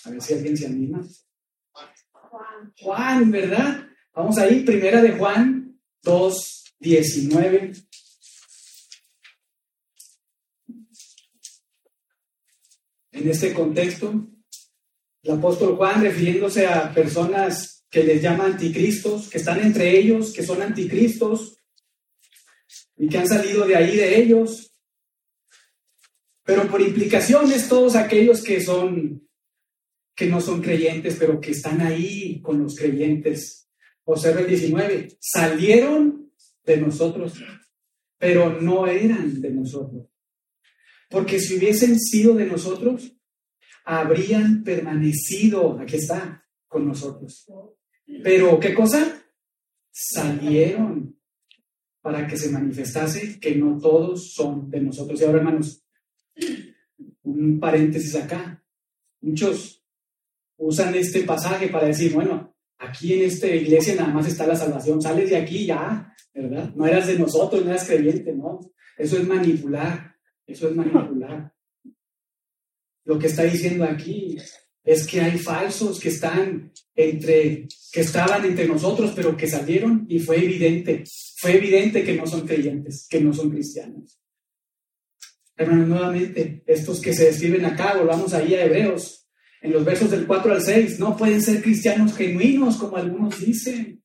[0.06, 1.04] A ver si alguien se anima.
[2.80, 3.88] Juan, ¿verdad?
[4.14, 7.74] Vamos ahí, primera de Juan 2, 19.
[13.16, 14.28] En este contexto,
[15.24, 20.44] el apóstol Juan, refiriéndose a personas que les llama anticristos, que están entre ellos, que
[20.44, 21.64] son anticristos
[22.98, 24.74] y que han salido de ahí de ellos.
[26.44, 29.26] Pero por implicaciones todos aquellos que son
[30.14, 33.70] que no son creyentes, pero que están ahí con los creyentes.
[34.04, 36.32] Observa el 19, salieron
[36.66, 37.34] de nosotros,
[38.18, 40.15] pero no eran de nosotros.
[41.10, 43.16] Porque si hubiesen sido de nosotros,
[43.84, 47.46] habrían permanecido, aquí está, con nosotros.
[48.24, 49.24] Pero, ¿qué cosa?
[49.92, 51.18] Salieron
[52.02, 55.20] para que se manifestase que no todos son de nosotros.
[55.20, 55.84] Y ahora, hermanos,
[57.24, 58.64] un paréntesis acá.
[59.22, 59.84] Muchos
[60.58, 65.02] usan este pasaje para decir, bueno, aquí en esta iglesia nada más está la salvación,
[65.02, 66.74] sales de aquí ya, ¿verdad?
[66.76, 68.60] No eras de nosotros, no eras creyente, ¿no?
[68.98, 70.15] Eso es manipular,
[70.48, 71.54] eso es manipular.
[73.06, 74.38] Lo que está diciendo aquí
[74.84, 80.20] es que hay falsos que están entre, que estaban entre nosotros, pero que salieron y
[80.20, 81.04] fue evidente,
[81.38, 84.22] fue evidente que no son creyentes, que no son cristianos.
[85.58, 89.28] Hermanos, nuevamente, estos que se describen acá, volvamos ahí a Hebreos,
[89.62, 94.04] en los versos del 4 al 6, no pueden ser cristianos genuinos, como algunos dicen,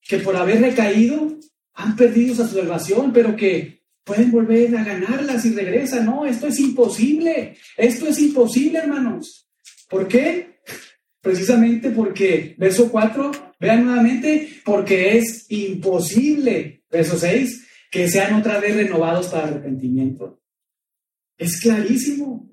[0.00, 1.38] que por haber recaído
[1.74, 6.06] han perdido su salvación, pero que pueden volver a ganarla si regresan.
[6.06, 9.48] No, esto es imposible, esto es imposible, hermanos.
[9.88, 10.60] ¿Por qué?
[11.20, 13.30] Precisamente porque, verso 4,
[13.60, 20.40] vean nuevamente, porque es imposible, verso 6, que sean otra vez renovados para arrepentimiento.
[21.36, 22.48] Es clarísimo.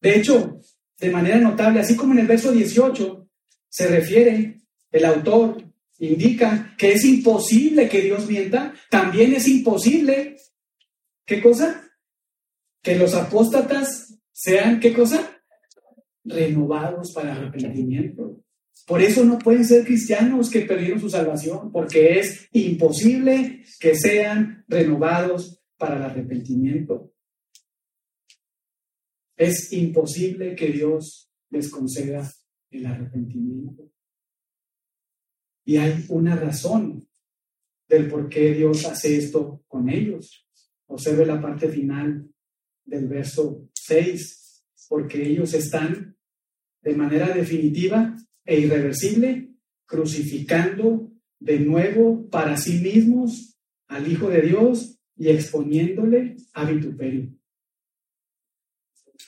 [0.00, 0.60] De hecho,
[0.98, 3.28] de manera notable, así como en el verso 18
[3.68, 10.36] se refiere el autor, indica que es imposible que Dios mienta, también es imposible,
[11.24, 11.90] ¿qué cosa?
[12.82, 15.40] Que los apóstatas sean, ¿qué cosa?
[16.24, 18.42] Renovados para arrepentimiento.
[18.86, 24.64] Por eso no pueden ser cristianos que perdieron su salvación, porque es imposible que sean
[24.66, 27.12] renovados para el arrepentimiento.
[29.36, 32.28] Es imposible que Dios les conceda
[32.70, 33.91] el arrepentimiento.
[35.64, 37.08] Y hay una razón
[37.88, 40.46] del por qué Dios hace esto con ellos.
[40.86, 42.28] Observe la parte final
[42.84, 46.16] del verso 6, porque ellos están
[46.82, 49.52] de manera definitiva e irreversible
[49.86, 53.58] crucificando de nuevo para sí mismos
[53.88, 57.30] al Hijo de Dios y exponiéndole a vituperio.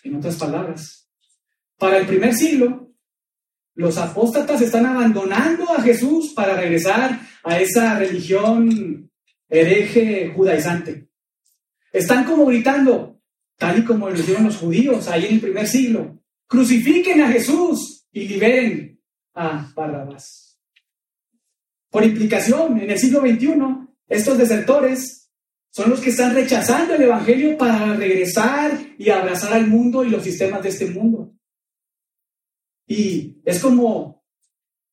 [0.03, 1.09] En otras palabras,
[1.79, 2.84] para el primer siglo,
[3.75, 9.11] los apóstatas están abandonando a Jesús para regresar a esa religión
[9.49, 11.09] hereje judaizante.
[11.93, 13.21] Están como gritando,
[13.57, 18.07] tal y como lo hicieron los judíos ahí en el primer siglo, crucifiquen a Jesús
[18.13, 19.01] y liberen
[19.35, 20.59] a Barrabás.
[21.91, 23.55] Por implicación, en el siglo XXI,
[24.09, 25.31] estos desertores
[25.71, 30.23] son los que están rechazando el Evangelio para regresar y abrazar al mundo y los
[30.23, 31.34] sistemas de este mundo.
[32.87, 34.25] Y es como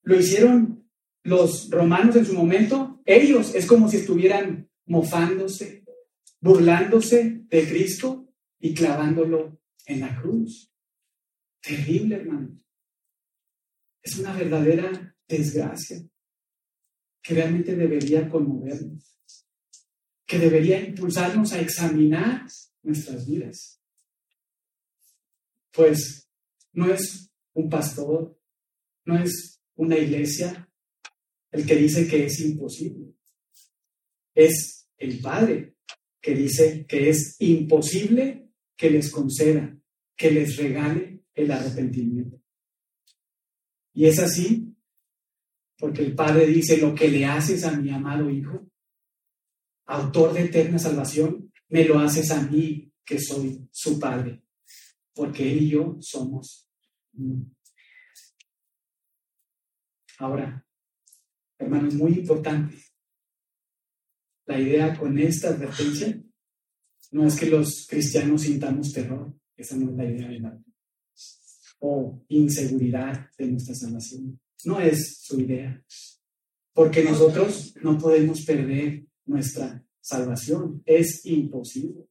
[0.04, 0.90] lo hicieron
[1.24, 3.02] los romanos en su momento.
[3.06, 5.84] Ellos es como si estuvieran mofándose,
[6.40, 10.72] burlándose de Cristo y clavándolo en la cruz.
[11.62, 12.60] Terrible, hermano.
[14.02, 16.04] Es una verdadera desgracia
[17.22, 19.12] que realmente debería conmovernos
[20.32, 22.48] que debería impulsarnos a examinar
[22.84, 23.82] nuestras vidas.
[25.74, 26.30] Pues
[26.72, 28.38] no es un pastor,
[29.06, 30.70] no es una iglesia
[31.52, 33.14] el que dice que es imposible.
[34.34, 35.76] Es el Padre
[36.22, 39.78] que dice que es imposible que les conceda,
[40.16, 42.42] que les regale el arrepentimiento.
[43.94, 44.72] Y es así
[45.82, 48.70] porque el Padre dice, lo que le haces a mi amado Hijo,
[49.88, 54.44] autor de eterna salvación, me lo haces a mí, que soy su Padre,
[55.12, 56.71] porque Él y yo somos
[60.18, 60.66] Ahora,
[61.58, 62.76] hermano, es muy importante.
[64.46, 66.22] La idea con esta advertencia
[67.12, 70.62] no es que los cristianos sintamos terror, esa no es la idea de la
[71.82, 74.40] o inseguridad de nuestra salvación.
[74.66, 75.84] No es su idea,
[76.74, 80.84] porque nosotros no podemos perder nuestra salvación.
[80.86, 82.11] Es imposible.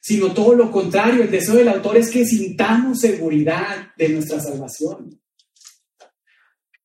[0.00, 5.20] Sino todo lo contrario, el deseo del autor es que sintamos seguridad de nuestra salvación.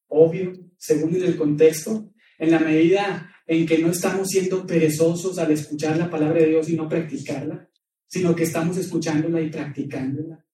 [0.07, 5.97] Obvio, según el contexto, en la medida en que no estamos siendo perezosos al escuchar
[5.97, 7.69] la palabra de Dios y no practicarla,
[8.07, 10.45] sino que estamos escuchándola y practicándola,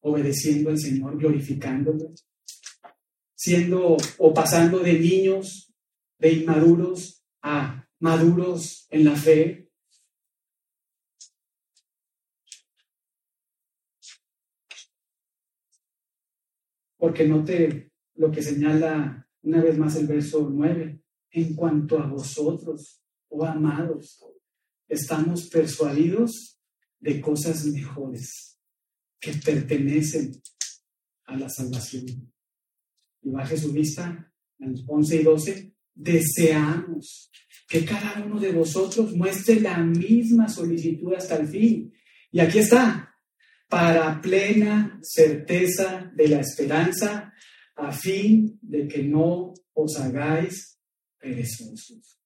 [0.00, 2.12] obedeciendo al Señor, glorificándolo,
[3.34, 5.72] siendo o pasando de niños,
[6.18, 9.59] de inmaduros, a maduros en la fe.
[17.00, 21.00] Porque note lo que señala una vez más el verso 9.
[21.32, 24.22] En cuanto a vosotros, oh amados,
[24.86, 26.60] estamos persuadidos
[26.98, 28.58] de cosas mejores
[29.18, 30.32] que pertenecen
[31.24, 32.04] a la salvación.
[33.22, 35.74] Y baje su vista en los 11 y 12.
[35.94, 37.30] Deseamos
[37.66, 41.94] que cada uno de vosotros muestre la misma solicitud hasta el fin.
[42.32, 43.09] Y aquí está,
[43.70, 47.32] para plena certeza de la esperanza,
[47.76, 50.76] a fin de que no os hagáis
[51.16, 52.18] perezosos.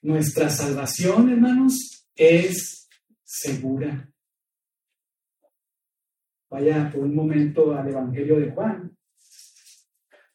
[0.00, 2.88] Nuestra salvación, hermanos, es
[3.22, 4.10] segura.
[6.48, 8.96] Vaya por un momento al Evangelio de Juan.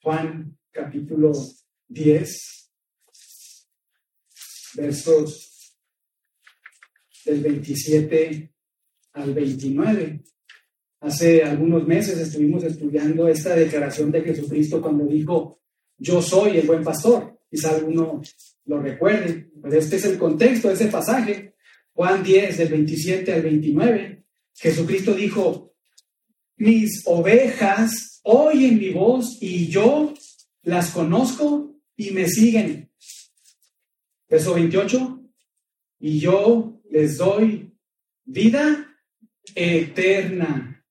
[0.04, 1.32] Juan capítulo
[1.88, 2.72] 10
[4.76, 5.78] versos
[7.26, 8.53] del 27
[9.14, 10.22] al 29.
[11.02, 15.60] Hace algunos meses estuvimos estudiando esta declaración de Jesucristo cuando dijo,
[15.98, 17.40] yo soy el buen pastor.
[17.50, 18.22] Quizá alguno
[18.66, 21.56] lo recuerde, pero este es el contexto de ese pasaje.
[21.94, 24.24] Juan 10, del 27 al 29.
[24.56, 25.76] Jesucristo dijo,
[26.58, 30.14] mis ovejas oyen mi voz y yo
[30.64, 32.90] las conozco y me siguen.
[34.30, 35.22] Verso 28,
[36.00, 37.72] y yo les doy
[38.26, 38.93] vida
[39.56, 40.86] eterna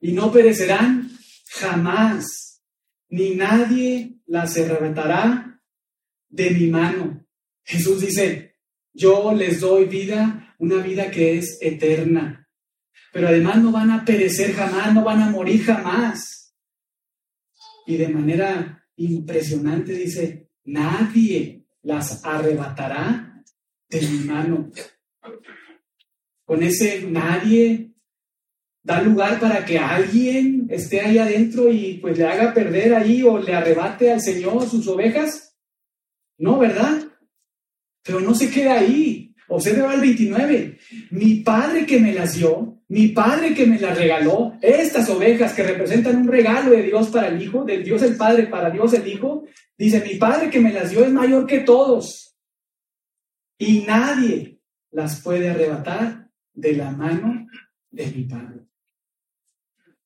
[0.00, 1.10] y no perecerán
[1.48, 2.62] jamás,
[3.08, 5.60] ni nadie las arrebatará
[6.28, 7.26] de mi mano.
[7.64, 8.56] Jesús dice,
[8.92, 12.48] yo les doy vida, una vida que es eterna,
[13.12, 16.54] pero además no van a perecer jamás, no van a morir jamás.
[17.86, 23.42] Y de manera impresionante dice, nadie las arrebatará
[23.88, 24.70] de mi mano.
[26.46, 27.90] Con ese nadie
[28.82, 33.36] da lugar para que alguien esté ahí adentro y pues le haga perder ahí o
[33.36, 35.56] le arrebate al Señor sus ovejas.
[36.38, 37.02] No, ¿verdad?
[38.04, 39.34] Pero no se queda ahí.
[39.48, 40.78] Observa el 29.
[41.10, 45.64] Mi padre que me las dio, mi padre que me las regaló, estas ovejas que
[45.64, 49.06] representan un regalo de Dios para el Hijo, del Dios el Padre para Dios el
[49.08, 49.44] Hijo,
[49.76, 52.36] dice, mi padre que me las dio es mayor que todos.
[53.58, 54.60] Y nadie
[54.92, 56.25] las puede arrebatar
[56.56, 57.46] de la mano
[57.90, 58.66] de mi padre.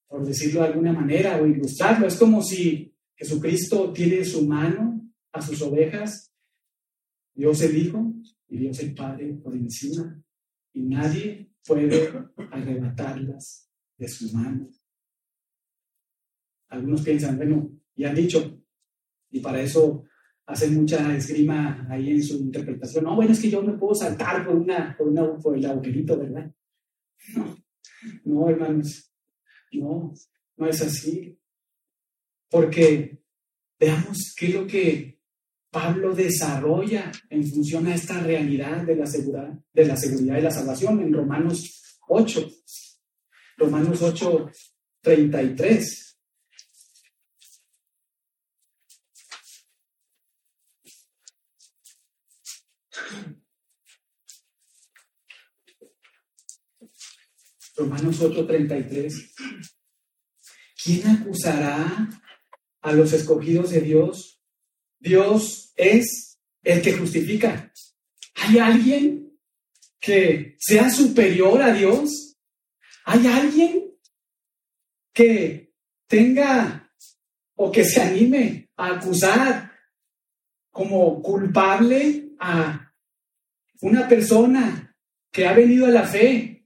[0.07, 5.41] Por decirlo de alguna manera o ilustrarlo, es como si Jesucristo tiene su mano a
[5.41, 6.31] sus ovejas,
[7.33, 8.13] Dios el Hijo,
[8.51, 10.23] y Dios el Padre por encima
[10.73, 12.13] y nadie puede
[12.51, 14.83] arrebatarlas de sus manos.
[16.69, 18.61] Algunos piensan, bueno, y han dicho,
[19.31, 20.05] y para eso
[20.51, 23.05] hacen mucha esgrima ahí en su interpretación.
[23.05, 26.19] No, bueno, es que yo me puedo saltar por, una, por, una, por el agujerito,
[26.19, 26.53] ¿verdad?
[27.35, 27.57] No,
[28.25, 29.13] no, hermanos,
[29.73, 30.13] no,
[30.57, 31.39] no es así.
[32.51, 33.23] Porque
[33.79, 35.21] veamos qué es lo que
[35.71, 40.51] Pablo desarrolla en función a esta realidad de la seguridad, de la seguridad y la
[40.51, 42.51] salvación en Romanos 8.
[43.57, 44.51] Romanos 8,
[45.01, 46.10] 33.
[57.81, 59.33] Romanos 8:33.
[60.85, 62.11] ¿Quién acusará
[62.83, 64.43] a los escogidos de Dios?
[64.99, 67.73] Dios es el que justifica.
[68.35, 69.39] ¿Hay alguien
[69.99, 72.37] que sea superior a Dios?
[73.07, 73.95] ¿Hay alguien
[75.15, 75.73] que
[76.07, 76.93] tenga
[77.57, 79.73] o que se anime a acusar
[80.71, 82.93] como culpable a
[83.81, 84.95] una persona
[85.33, 86.60] que ha venido a la fe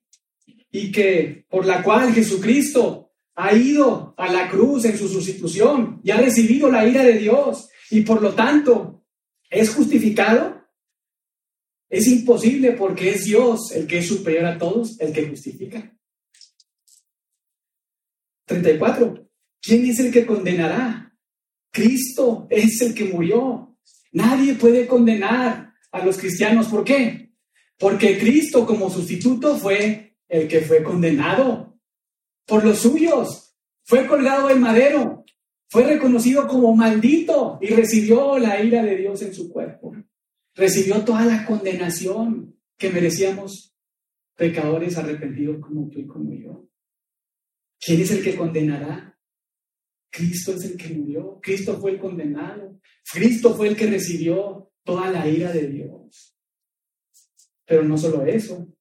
[0.74, 6.10] y que por la cual Jesucristo ha ido a la cruz en su sustitución y
[6.10, 9.06] ha recibido la ira de Dios y por lo tanto
[9.48, 10.66] es justificado,
[11.88, 15.96] es imposible porque es Dios el que es superior a todos, el que justifica.
[18.46, 19.30] 34.
[19.62, 21.16] ¿Quién es el que condenará?
[21.70, 23.78] Cristo es el que murió.
[24.10, 26.66] Nadie puede condenar a los cristianos.
[26.66, 27.32] ¿Por qué?
[27.78, 31.78] Porque Cristo como sustituto fue el que fue condenado
[32.46, 33.56] por los suyos.
[33.84, 35.24] Fue colgado en madero.
[35.68, 39.94] Fue reconocido como maldito y recibió la ira de Dios en su cuerpo.
[40.54, 43.74] Recibió toda la condenación que merecíamos
[44.36, 46.68] pecadores arrepentidos como tú y como yo.
[47.80, 49.18] ¿Quién es el que condenará?
[50.10, 51.40] Cristo es el que murió.
[51.42, 52.80] Cristo fue el condenado.
[53.12, 56.36] Cristo fue el que recibió toda la ira de Dios.
[57.66, 58.73] Pero no solo eso,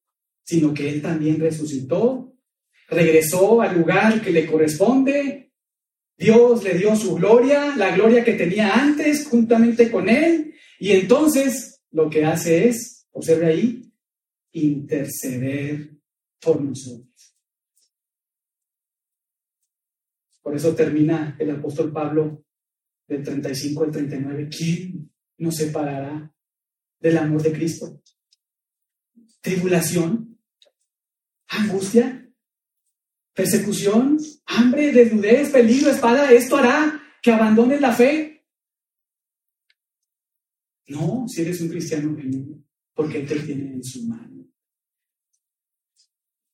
[0.44, 2.32] sino que Él también resucitó,
[2.88, 5.44] regresó al lugar que le corresponde
[6.16, 11.82] Dios le dio su gloria, la gloria que tenía antes juntamente con él, y entonces
[11.90, 13.92] lo que hace es, observe ahí,
[14.52, 15.90] interceder
[16.40, 17.08] por nosotros.
[20.40, 22.44] Por eso termina el apóstol Pablo
[23.08, 24.48] del 35 al 39.
[24.56, 26.32] ¿Quién nos separará
[27.00, 28.00] del amor de Cristo?
[29.40, 30.33] ¿Tribulación?
[31.48, 32.24] ¿Angustia?
[33.34, 38.46] persecución, hambre, desnudez, peligro, espada, esto hará que abandones la fe.
[40.86, 42.62] No, si eres un cristiano genuino,
[42.94, 44.46] porque Él te tiene en su mano.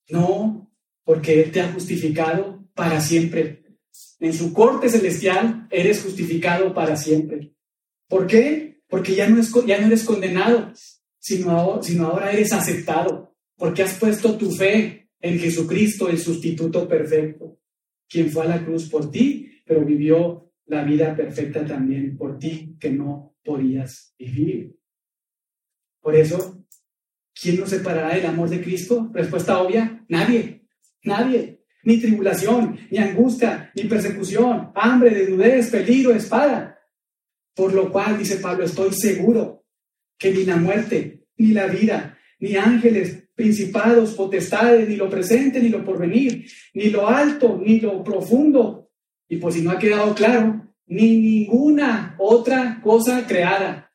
[0.09, 0.73] No,
[1.05, 3.63] porque Él te ha justificado para siempre.
[4.19, 7.55] En su corte celestial eres justificado para siempre.
[8.09, 8.83] ¿Por qué?
[8.89, 10.73] Porque ya no, es, ya no eres condenado,
[11.19, 13.30] sino sino ahora eres aceptado,
[13.61, 17.61] porque has puesto tu fe en Jesucristo, el sustituto perfecto,
[18.09, 22.75] quien fue a la cruz por ti, pero vivió la vida perfecta también por ti,
[22.81, 24.79] que no podías vivir.
[26.01, 26.65] Por eso,
[27.35, 29.11] ¿quién nos separará del amor de Cristo?
[29.13, 30.67] Respuesta obvia, nadie,
[31.05, 31.67] nadie.
[31.85, 36.79] Ni tribulación, ni angustia, ni persecución, hambre, desnudez, peligro, espada.
[37.55, 39.67] Por lo cual, dice Pablo, estoy seguro
[40.19, 45.71] que ni la muerte, ni la vida, ni ángeles, principados, potestades, ni lo presente, ni
[45.71, 48.91] lo porvenir, ni lo alto, ni lo profundo,
[49.27, 53.91] y por si no ha quedado claro, ni ninguna otra cosa creada,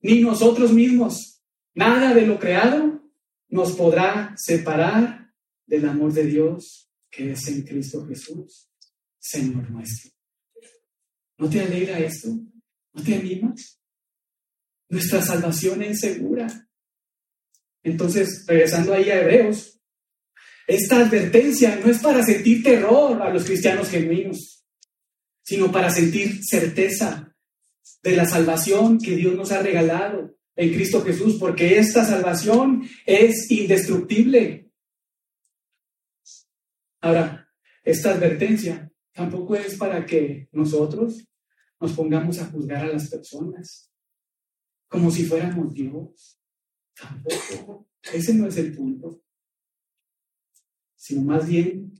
[0.00, 3.00] ni nosotros mismos, nada de lo creado
[3.48, 5.32] nos podrá separar
[5.64, 8.68] del amor de Dios que es en Cristo Jesús,
[9.16, 10.10] Señor nuestro.
[11.38, 12.30] ¿No te alegra esto?
[12.94, 13.80] ¿No te animas?
[14.88, 16.68] Nuestra salvación es segura.
[17.82, 19.80] Entonces, regresando ahí a Hebreos,
[20.66, 24.64] esta advertencia no es para sentir terror a los cristianos genuinos,
[25.42, 27.34] sino para sentir certeza
[28.02, 33.50] de la salvación que Dios nos ha regalado en Cristo Jesús, porque esta salvación es
[33.50, 34.70] indestructible.
[37.00, 37.48] Ahora,
[37.82, 41.28] esta advertencia tampoco es para que nosotros
[41.80, 43.90] nos pongamos a juzgar a las personas
[44.88, 46.41] como si fuéramos Dios.
[46.98, 47.88] Tampoco.
[48.12, 49.22] Ese no es el punto.
[50.96, 51.92] Sino más bien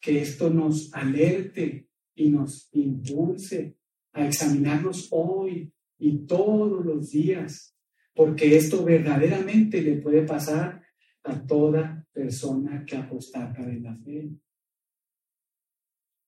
[0.00, 3.76] que esto nos alerte y nos impulse
[4.12, 7.76] a examinarnos hoy y todos los días,
[8.14, 10.82] porque esto verdaderamente le puede pasar
[11.22, 14.30] a toda persona que apostata de la fe.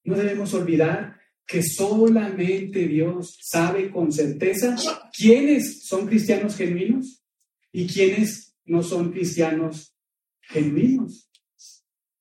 [0.05, 4.77] No debemos olvidar que solamente Dios sabe con certeza
[5.13, 7.24] quiénes son cristianos genuinos
[7.75, 9.97] y quiénes no son cristianos
[10.43, 11.29] genuinos.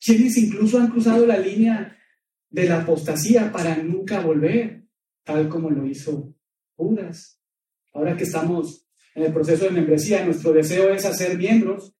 [0.04, 1.96] Quienes incluso han cruzado la línea
[2.50, 4.84] de la apostasía para nunca volver,
[5.24, 6.34] tal como lo hizo
[6.76, 7.40] Judas.
[7.94, 11.94] Ahora que estamos en el proceso de membresía, nuestro deseo es hacer miembros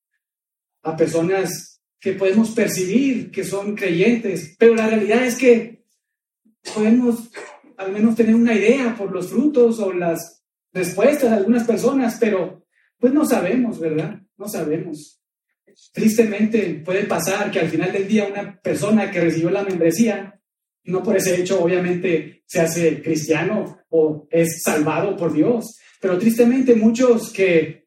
[0.82, 5.84] a personas que podemos percibir que son creyentes, pero la realidad es que
[6.74, 7.30] podemos
[7.76, 12.63] al menos tener una idea por los frutos o las respuestas de algunas personas, pero
[12.98, 14.20] pues no sabemos, ¿verdad?
[14.36, 15.20] No sabemos.
[15.92, 20.40] Tristemente puede pasar que al final del día una persona que recibió la membresía,
[20.84, 26.74] no por ese hecho obviamente se hace cristiano o es salvado por Dios, pero tristemente
[26.74, 27.84] muchos que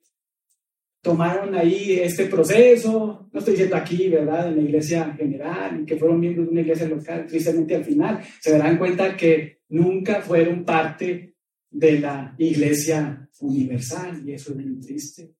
[1.02, 6.20] tomaron ahí este proceso, no estoy diciendo aquí, ¿verdad?, en la iglesia general, que fueron
[6.20, 11.37] miembros de una iglesia local, tristemente al final se darán cuenta que nunca fueron parte
[11.78, 15.36] de la iglesia universal, y eso es muy triste,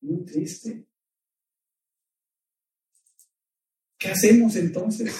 [0.00, 0.86] muy triste.
[3.98, 5.12] ¿Qué hacemos entonces?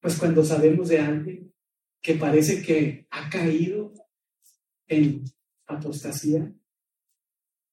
[0.00, 1.54] Pues cuando sabemos de alguien
[2.00, 3.92] que parece que ha caído
[4.86, 5.24] en
[5.66, 6.50] apostasía,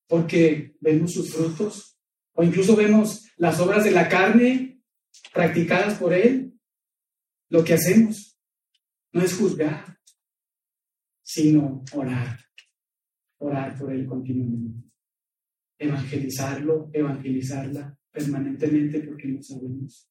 [0.07, 1.97] porque vemos sus frutos
[2.33, 4.81] o incluso vemos las obras de la carne
[5.33, 6.59] practicadas por Él.
[7.47, 8.37] Lo que hacemos
[9.13, 9.99] no es juzgar,
[11.29, 12.39] sino orar,
[13.37, 14.89] orar por Él continuamente,
[15.77, 20.09] evangelizarlo, evangelizarla permanentemente porque no sabemos.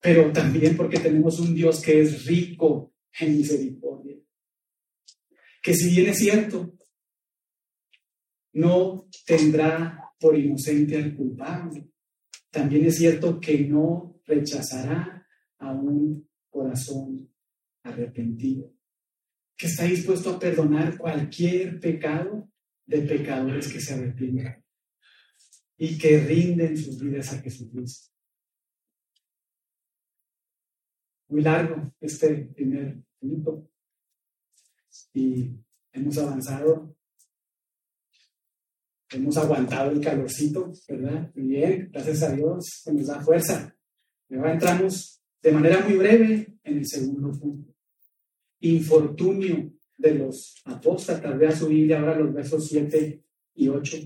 [0.00, 4.16] Pero también porque tenemos un Dios que es rico en misericordia.
[5.62, 6.76] Que si bien es cierto,
[8.54, 11.88] no tendrá por inocente al culpable.
[12.50, 15.24] También es cierto que no rechazará
[15.58, 17.30] a un corazón
[17.86, 18.72] arrepentido,
[19.56, 22.50] que está dispuesto a perdonar cualquier pecado
[22.84, 24.64] de pecadores que se arrepientan
[25.76, 28.12] y que rinden sus vidas a Jesucristo.
[31.28, 33.68] Muy largo este primer punto
[35.12, 35.50] y
[35.92, 36.96] hemos avanzado
[39.10, 41.30] hemos aguantado el calorcito, ¿verdad?
[41.34, 43.74] Muy bien, gracias a Dios que nos da fuerza.
[44.30, 47.75] Ahora entramos de manera muy breve en el segundo punto.
[48.60, 51.38] Infortunio de los apóstatas.
[51.38, 53.22] Vea su Biblia ahora los versos 7
[53.54, 53.96] y 8.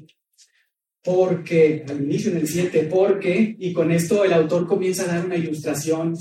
[1.02, 5.24] Porque, al inicio en el 7, porque, y con esto el autor comienza a dar
[5.24, 6.14] una ilustración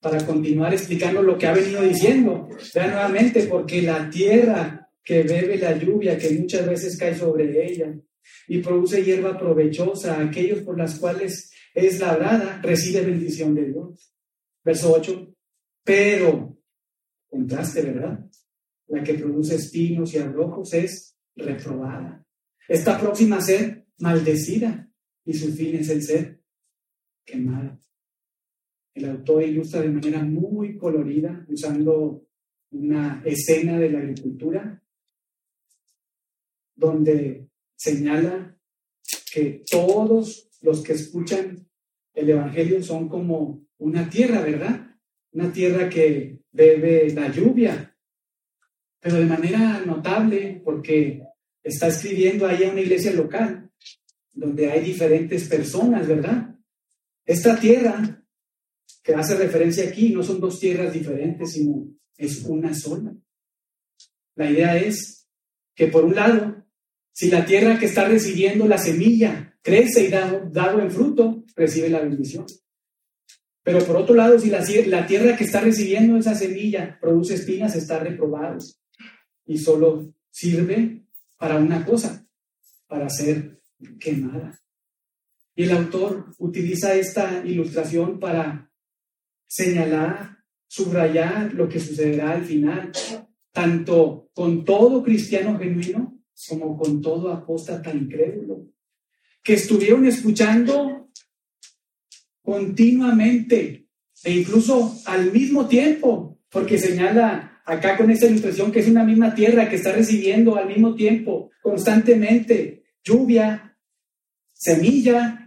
[0.00, 2.48] para continuar explicando lo que ha venido diciendo.
[2.74, 7.94] Vea nuevamente, porque la tierra que bebe la lluvia que muchas veces cae sobre ella
[8.48, 10.20] y produce hierba provechosa.
[10.20, 14.14] Aquellos por las cuales es labrada recibe bendición de Dios.
[14.64, 15.34] Verso 8.
[15.84, 16.53] Pero,
[17.34, 18.30] contraste, ¿verdad?
[18.86, 22.24] La que produce espinos y abrojos es reprobada.
[22.68, 24.80] Está próxima a ser maldecida.
[25.26, 26.42] y su fin es el ser
[27.24, 27.80] quemado.
[28.92, 32.28] El autor ilustra de manera muy colorida, usando
[32.70, 34.82] una escena de la agricultura,
[36.76, 38.58] donde señala
[39.32, 41.66] que todos los que escuchan
[42.12, 44.94] el Evangelio son como una tierra, ¿verdad?
[45.32, 47.94] Una tierra que bebe la lluvia,
[49.00, 51.22] pero de manera notable porque
[51.62, 53.70] está escribiendo ahí a una iglesia local,
[54.32, 56.56] donde hay diferentes personas, ¿verdad?
[57.26, 58.24] Esta tierra
[59.02, 63.14] que hace referencia aquí no son dos tierras diferentes, sino es una sola.
[64.36, 65.28] La idea es
[65.74, 66.64] que por un lado,
[67.12, 71.88] si la tierra que está recibiendo la semilla crece y da, da buen fruto, recibe
[71.88, 72.46] la bendición.
[73.64, 77.98] Pero por otro lado, si la, tierra que está recibiendo esa semilla produce espinas, está
[77.98, 78.58] reprobado
[79.46, 81.06] y solo sirve
[81.38, 82.28] para una cosa,
[82.86, 83.58] para ser
[83.98, 84.60] quemada.
[85.56, 88.70] Y el autor utiliza esta ilustración para
[89.46, 92.92] señalar, subrayar lo que sucederá al final,
[93.50, 98.66] tanto con todo cristiano genuino como con todo apóstata incrédulo,
[99.42, 101.03] que estuvieron escuchando
[102.44, 103.88] continuamente
[104.22, 109.34] e incluso al mismo tiempo, porque señala acá con esta ilustración que es una misma
[109.34, 113.76] tierra que está recibiendo al mismo tiempo, constantemente, lluvia,
[114.52, 115.46] semilla.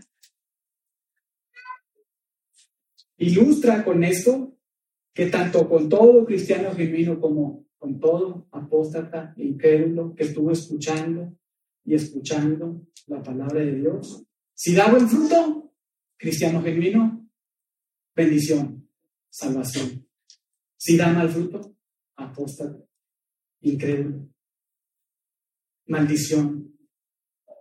[3.20, 4.58] Ilustra con esto
[5.14, 11.36] que tanto con todo cristiano genuino como con todo apóstata e incrédulo que estuvo escuchando
[11.86, 14.24] y escuchando la palabra de Dios,
[14.54, 15.67] si da buen fruto,
[16.18, 17.30] cristiano genuino,
[18.16, 18.90] bendición,
[19.30, 20.08] salvación.
[20.76, 21.76] Si da mal fruto,
[22.16, 22.84] apóstata,
[23.62, 24.30] incrédulo,
[25.88, 26.78] maldición,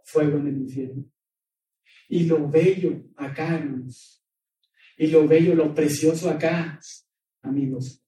[0.05, 1.05] fuego en el infierno.
[2.09, 4.25] Y lo bello acá, hermanos,
[4.97, 6.81] y lo bello, lo precioso acá,
[7.43, 8.03] amigos,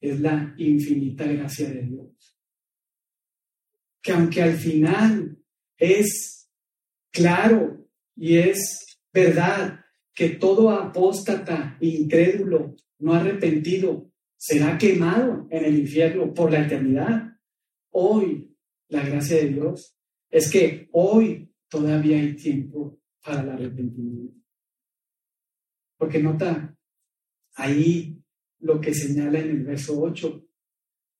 [0.00, 2.38] es la infinita gracia de Dios.
[4.02, 5.38] Que aunque al final
[5.78, 6.50] es
[7.10, 9.85] claro y es verdad
[10.16, 17.38] que todo apóstata, incrédulo, no arrepentido, será quemado en el infierno por la eternidad.
[17.90, 18.56] Hoy,
[18.88, 19.94] la gracia de Dios
[20.30, 24.40] es que hoy todavía hay tiempo para el arrepentimiento.
[25.98, 26.74] Porque nota
[27.54, 28.18] ahí
[28.60, 30.46] lo que señala en el verso 8.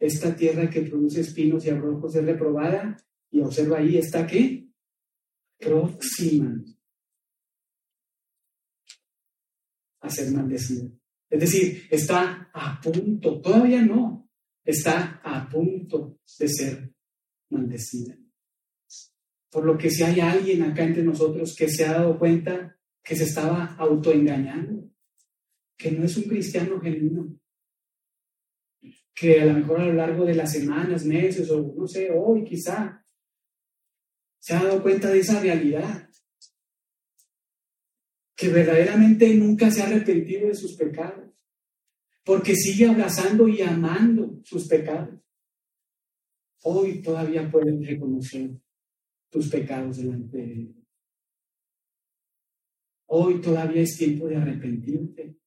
[0.00, 2.96] Esta tierra que produce espinos y abrojos es reprobada
[3.30, 4.66] y observa ahí, ¿está qué?
[5.58, 6.64] Próxima
[10.06, 10.88] a ser maldecida.
[11.28, 14.30] Es decir, está a punto, todavía no,
[14.64, 16.92] está a punto de ser
[17.50, 18.16] maldecida.
[19.50, 23.16] Por lo que si hay alguien acá entre nosotros que se ha dado cuenta que
[23.16, 24.90] se estaba autoengañando,
[25.76, 27.38] que no es un cristiano genuino,
[29.14, 32.44] que a lo mejor a lo largo de las semanas, meses o no sé, hoy
[32.44, 33.04] quizá,
[34.38, 36.05] se ha dado cuenta de esa realidad,
[38.36, 41.30] que verdaderamente nunca se ha arrepentido de sus pecados,
[42.22, 45.18] porque sigue abrazando y amando sus pecados.
[46.62, 48.50] Hoy todavía pueden reconocer
[49.30, 50.76] tus pecados delante de Dios.
[53.06, 55.38] Hoy todavía es tiempo de arrepentirte,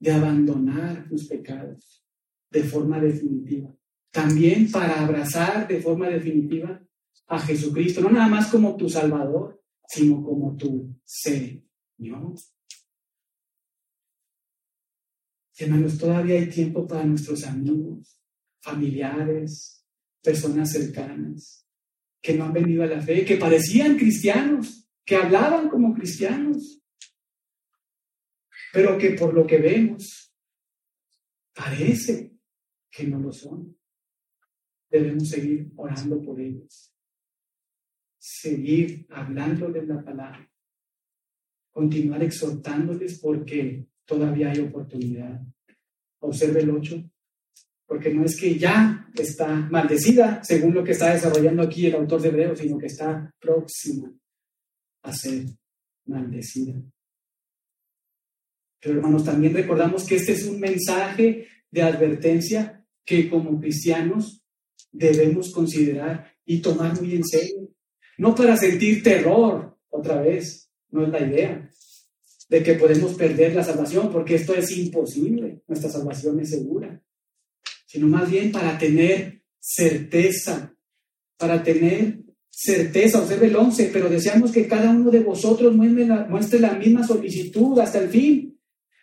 [0.00, 2.04] de abandonar tus pecados
[2.50, 3.72] de forma definitiva.
[4.10, 6.82] También para abrazar de forma definitiva
[7.26, 10.96] a Jesucristo, no nada más como tu Salvador, sino como tu
[11.98, 12.34] Señor.
[15.58, 18.22] Hermanos, todavía hay tiempo para nuestros amigos,
[18.60, 19.84] familiares,
[20.22, 21.66] personas cercanas
[22.20, 26.80] que no han venido a la fe, que parecían cristianos, que hablaban como cristianos,
[28.72, 30.32] pero que por lo que vemos
[31.52, 32.36] parece
[32.90, 33.76] que no lo son.
[34.90, 36.94] Debemos seguir orando por ellos,
[38.16, 40.50] seguir hablándoles la palabra,
[41.78, 45.40] continuar exhortándoles porque todavía hay oportunidad.
[46.18, 47.08] Observe el 8,
[47.86, 52.20] porque no es que ya está maldecida, según lo que está desarrollando aquí el autor
[52.20, 54.12] de Hebreos, sino que está próxima
[55.02, 55.44] a ser
[56.06, 56.82] maldecida.
[58.80, 64.42] Pero hermanos, también recordamos que este es un mensaje de advertencia que como cristianos
[64.90, 67.70] debemos considerar y tomar muy en serio.
[68.16, 71.67] No para sentir terror, otra vez, no es la idea,
[72.48, 77.02] de que podemos perder la salvación, porque esto es imposible, nuestra salvación es segura,
[77.86, 80.74] sino más bien para tener certeza,
[81.36, 86.24] para tener certeza, observe el 11, pero deseamos que cada uno de vosotros muestre la,
[86.24, 88.58] muestre la misma solicitud hasta el fin,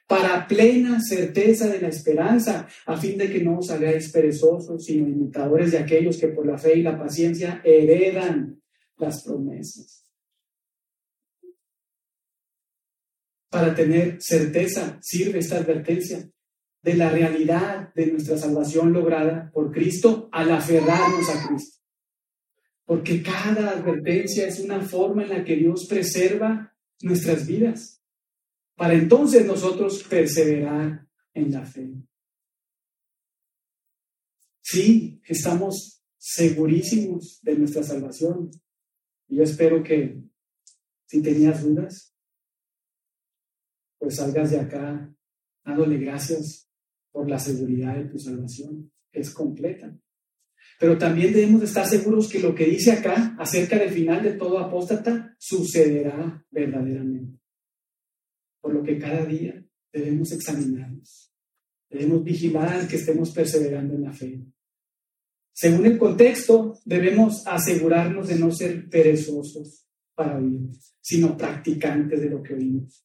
[0.07, 5.07] para plena certeza de la esperanza, a fin de que no os hagáis perezosos, sino
[5.07, 8.61] imitadores de aquellos que por la fe y la paciencia heredan
[8.97, 10.05] las promesas.
[13.55, 16.29] Para tener certeza sirve esta advertencia
[16.81, 21.79] de la realidad de nuestra salvación lograda por Cristo al aferrarnos a Cristo.
[22.83, 28.03] Porque cada advertencia es una forma en la que Dios preserva nuestras vidas,
[28.75, 31.93] para entonces nosotros perseverar en la fe.
[34.59, 38.51] Sí, estamos segurísimos de nuestra salvación.
[39.29, 40.21] Yo espero que
[41.05, 42.14] si tenías dudas,
[44.05, 45.11] pues salgas de acá
[45.65, 46.69] dándole gracias
[47.11, 49.97] por la seguridad de tu salvación, que es completa.
[50.79, 54.59] Pero también debemos estar seguros que lo que dice acá acerca del final de todo
[54.59, 57.39] apóstata sucederá verdaderamente.
[58.61, 61.33] Por lo que cada día debemos examinarnos.
[61.89, 64.39] Debemos vigilar que estemos perseverando en la fe.
[65.51, 70.69] Según el contexto, debemos asegurarnos de no ser perezosos para oír,
[71.01, 73.04] sino practicantes de lo que oímos.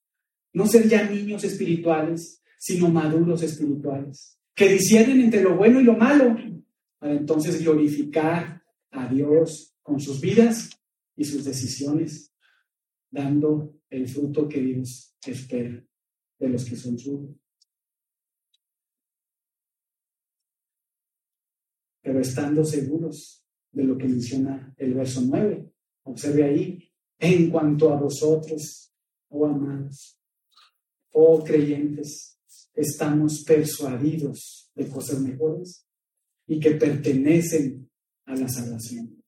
[0.53, 5.97] No ser ya niños espirituales, sino maduros espirituales, que disciernen entre lo bueno y lo
[5.97, 6.37] malo,
[6.99, 10.71] para entonces glorificar a Dios con sus vidas
[11.17, 12.35] y sus decisiones,
[13.11, 15.83] dando el fruto que Dios espera
[16.39, 17.37] de los que son suyos.
[22.03, 25.73] Pero estando seguros de lo que menciona el verso 9,
[26.05, 28.95] observe ahí, en cuanto a vosotros,
[29.29, 30.20] oh amados,
[31.13, 32.39] oh creyentes,
[32.75, 35.87] estamos persuadidos de cosas mejores
[36.47, 37.91] y que pertenecen
[38.27, 39.23] a la salvación.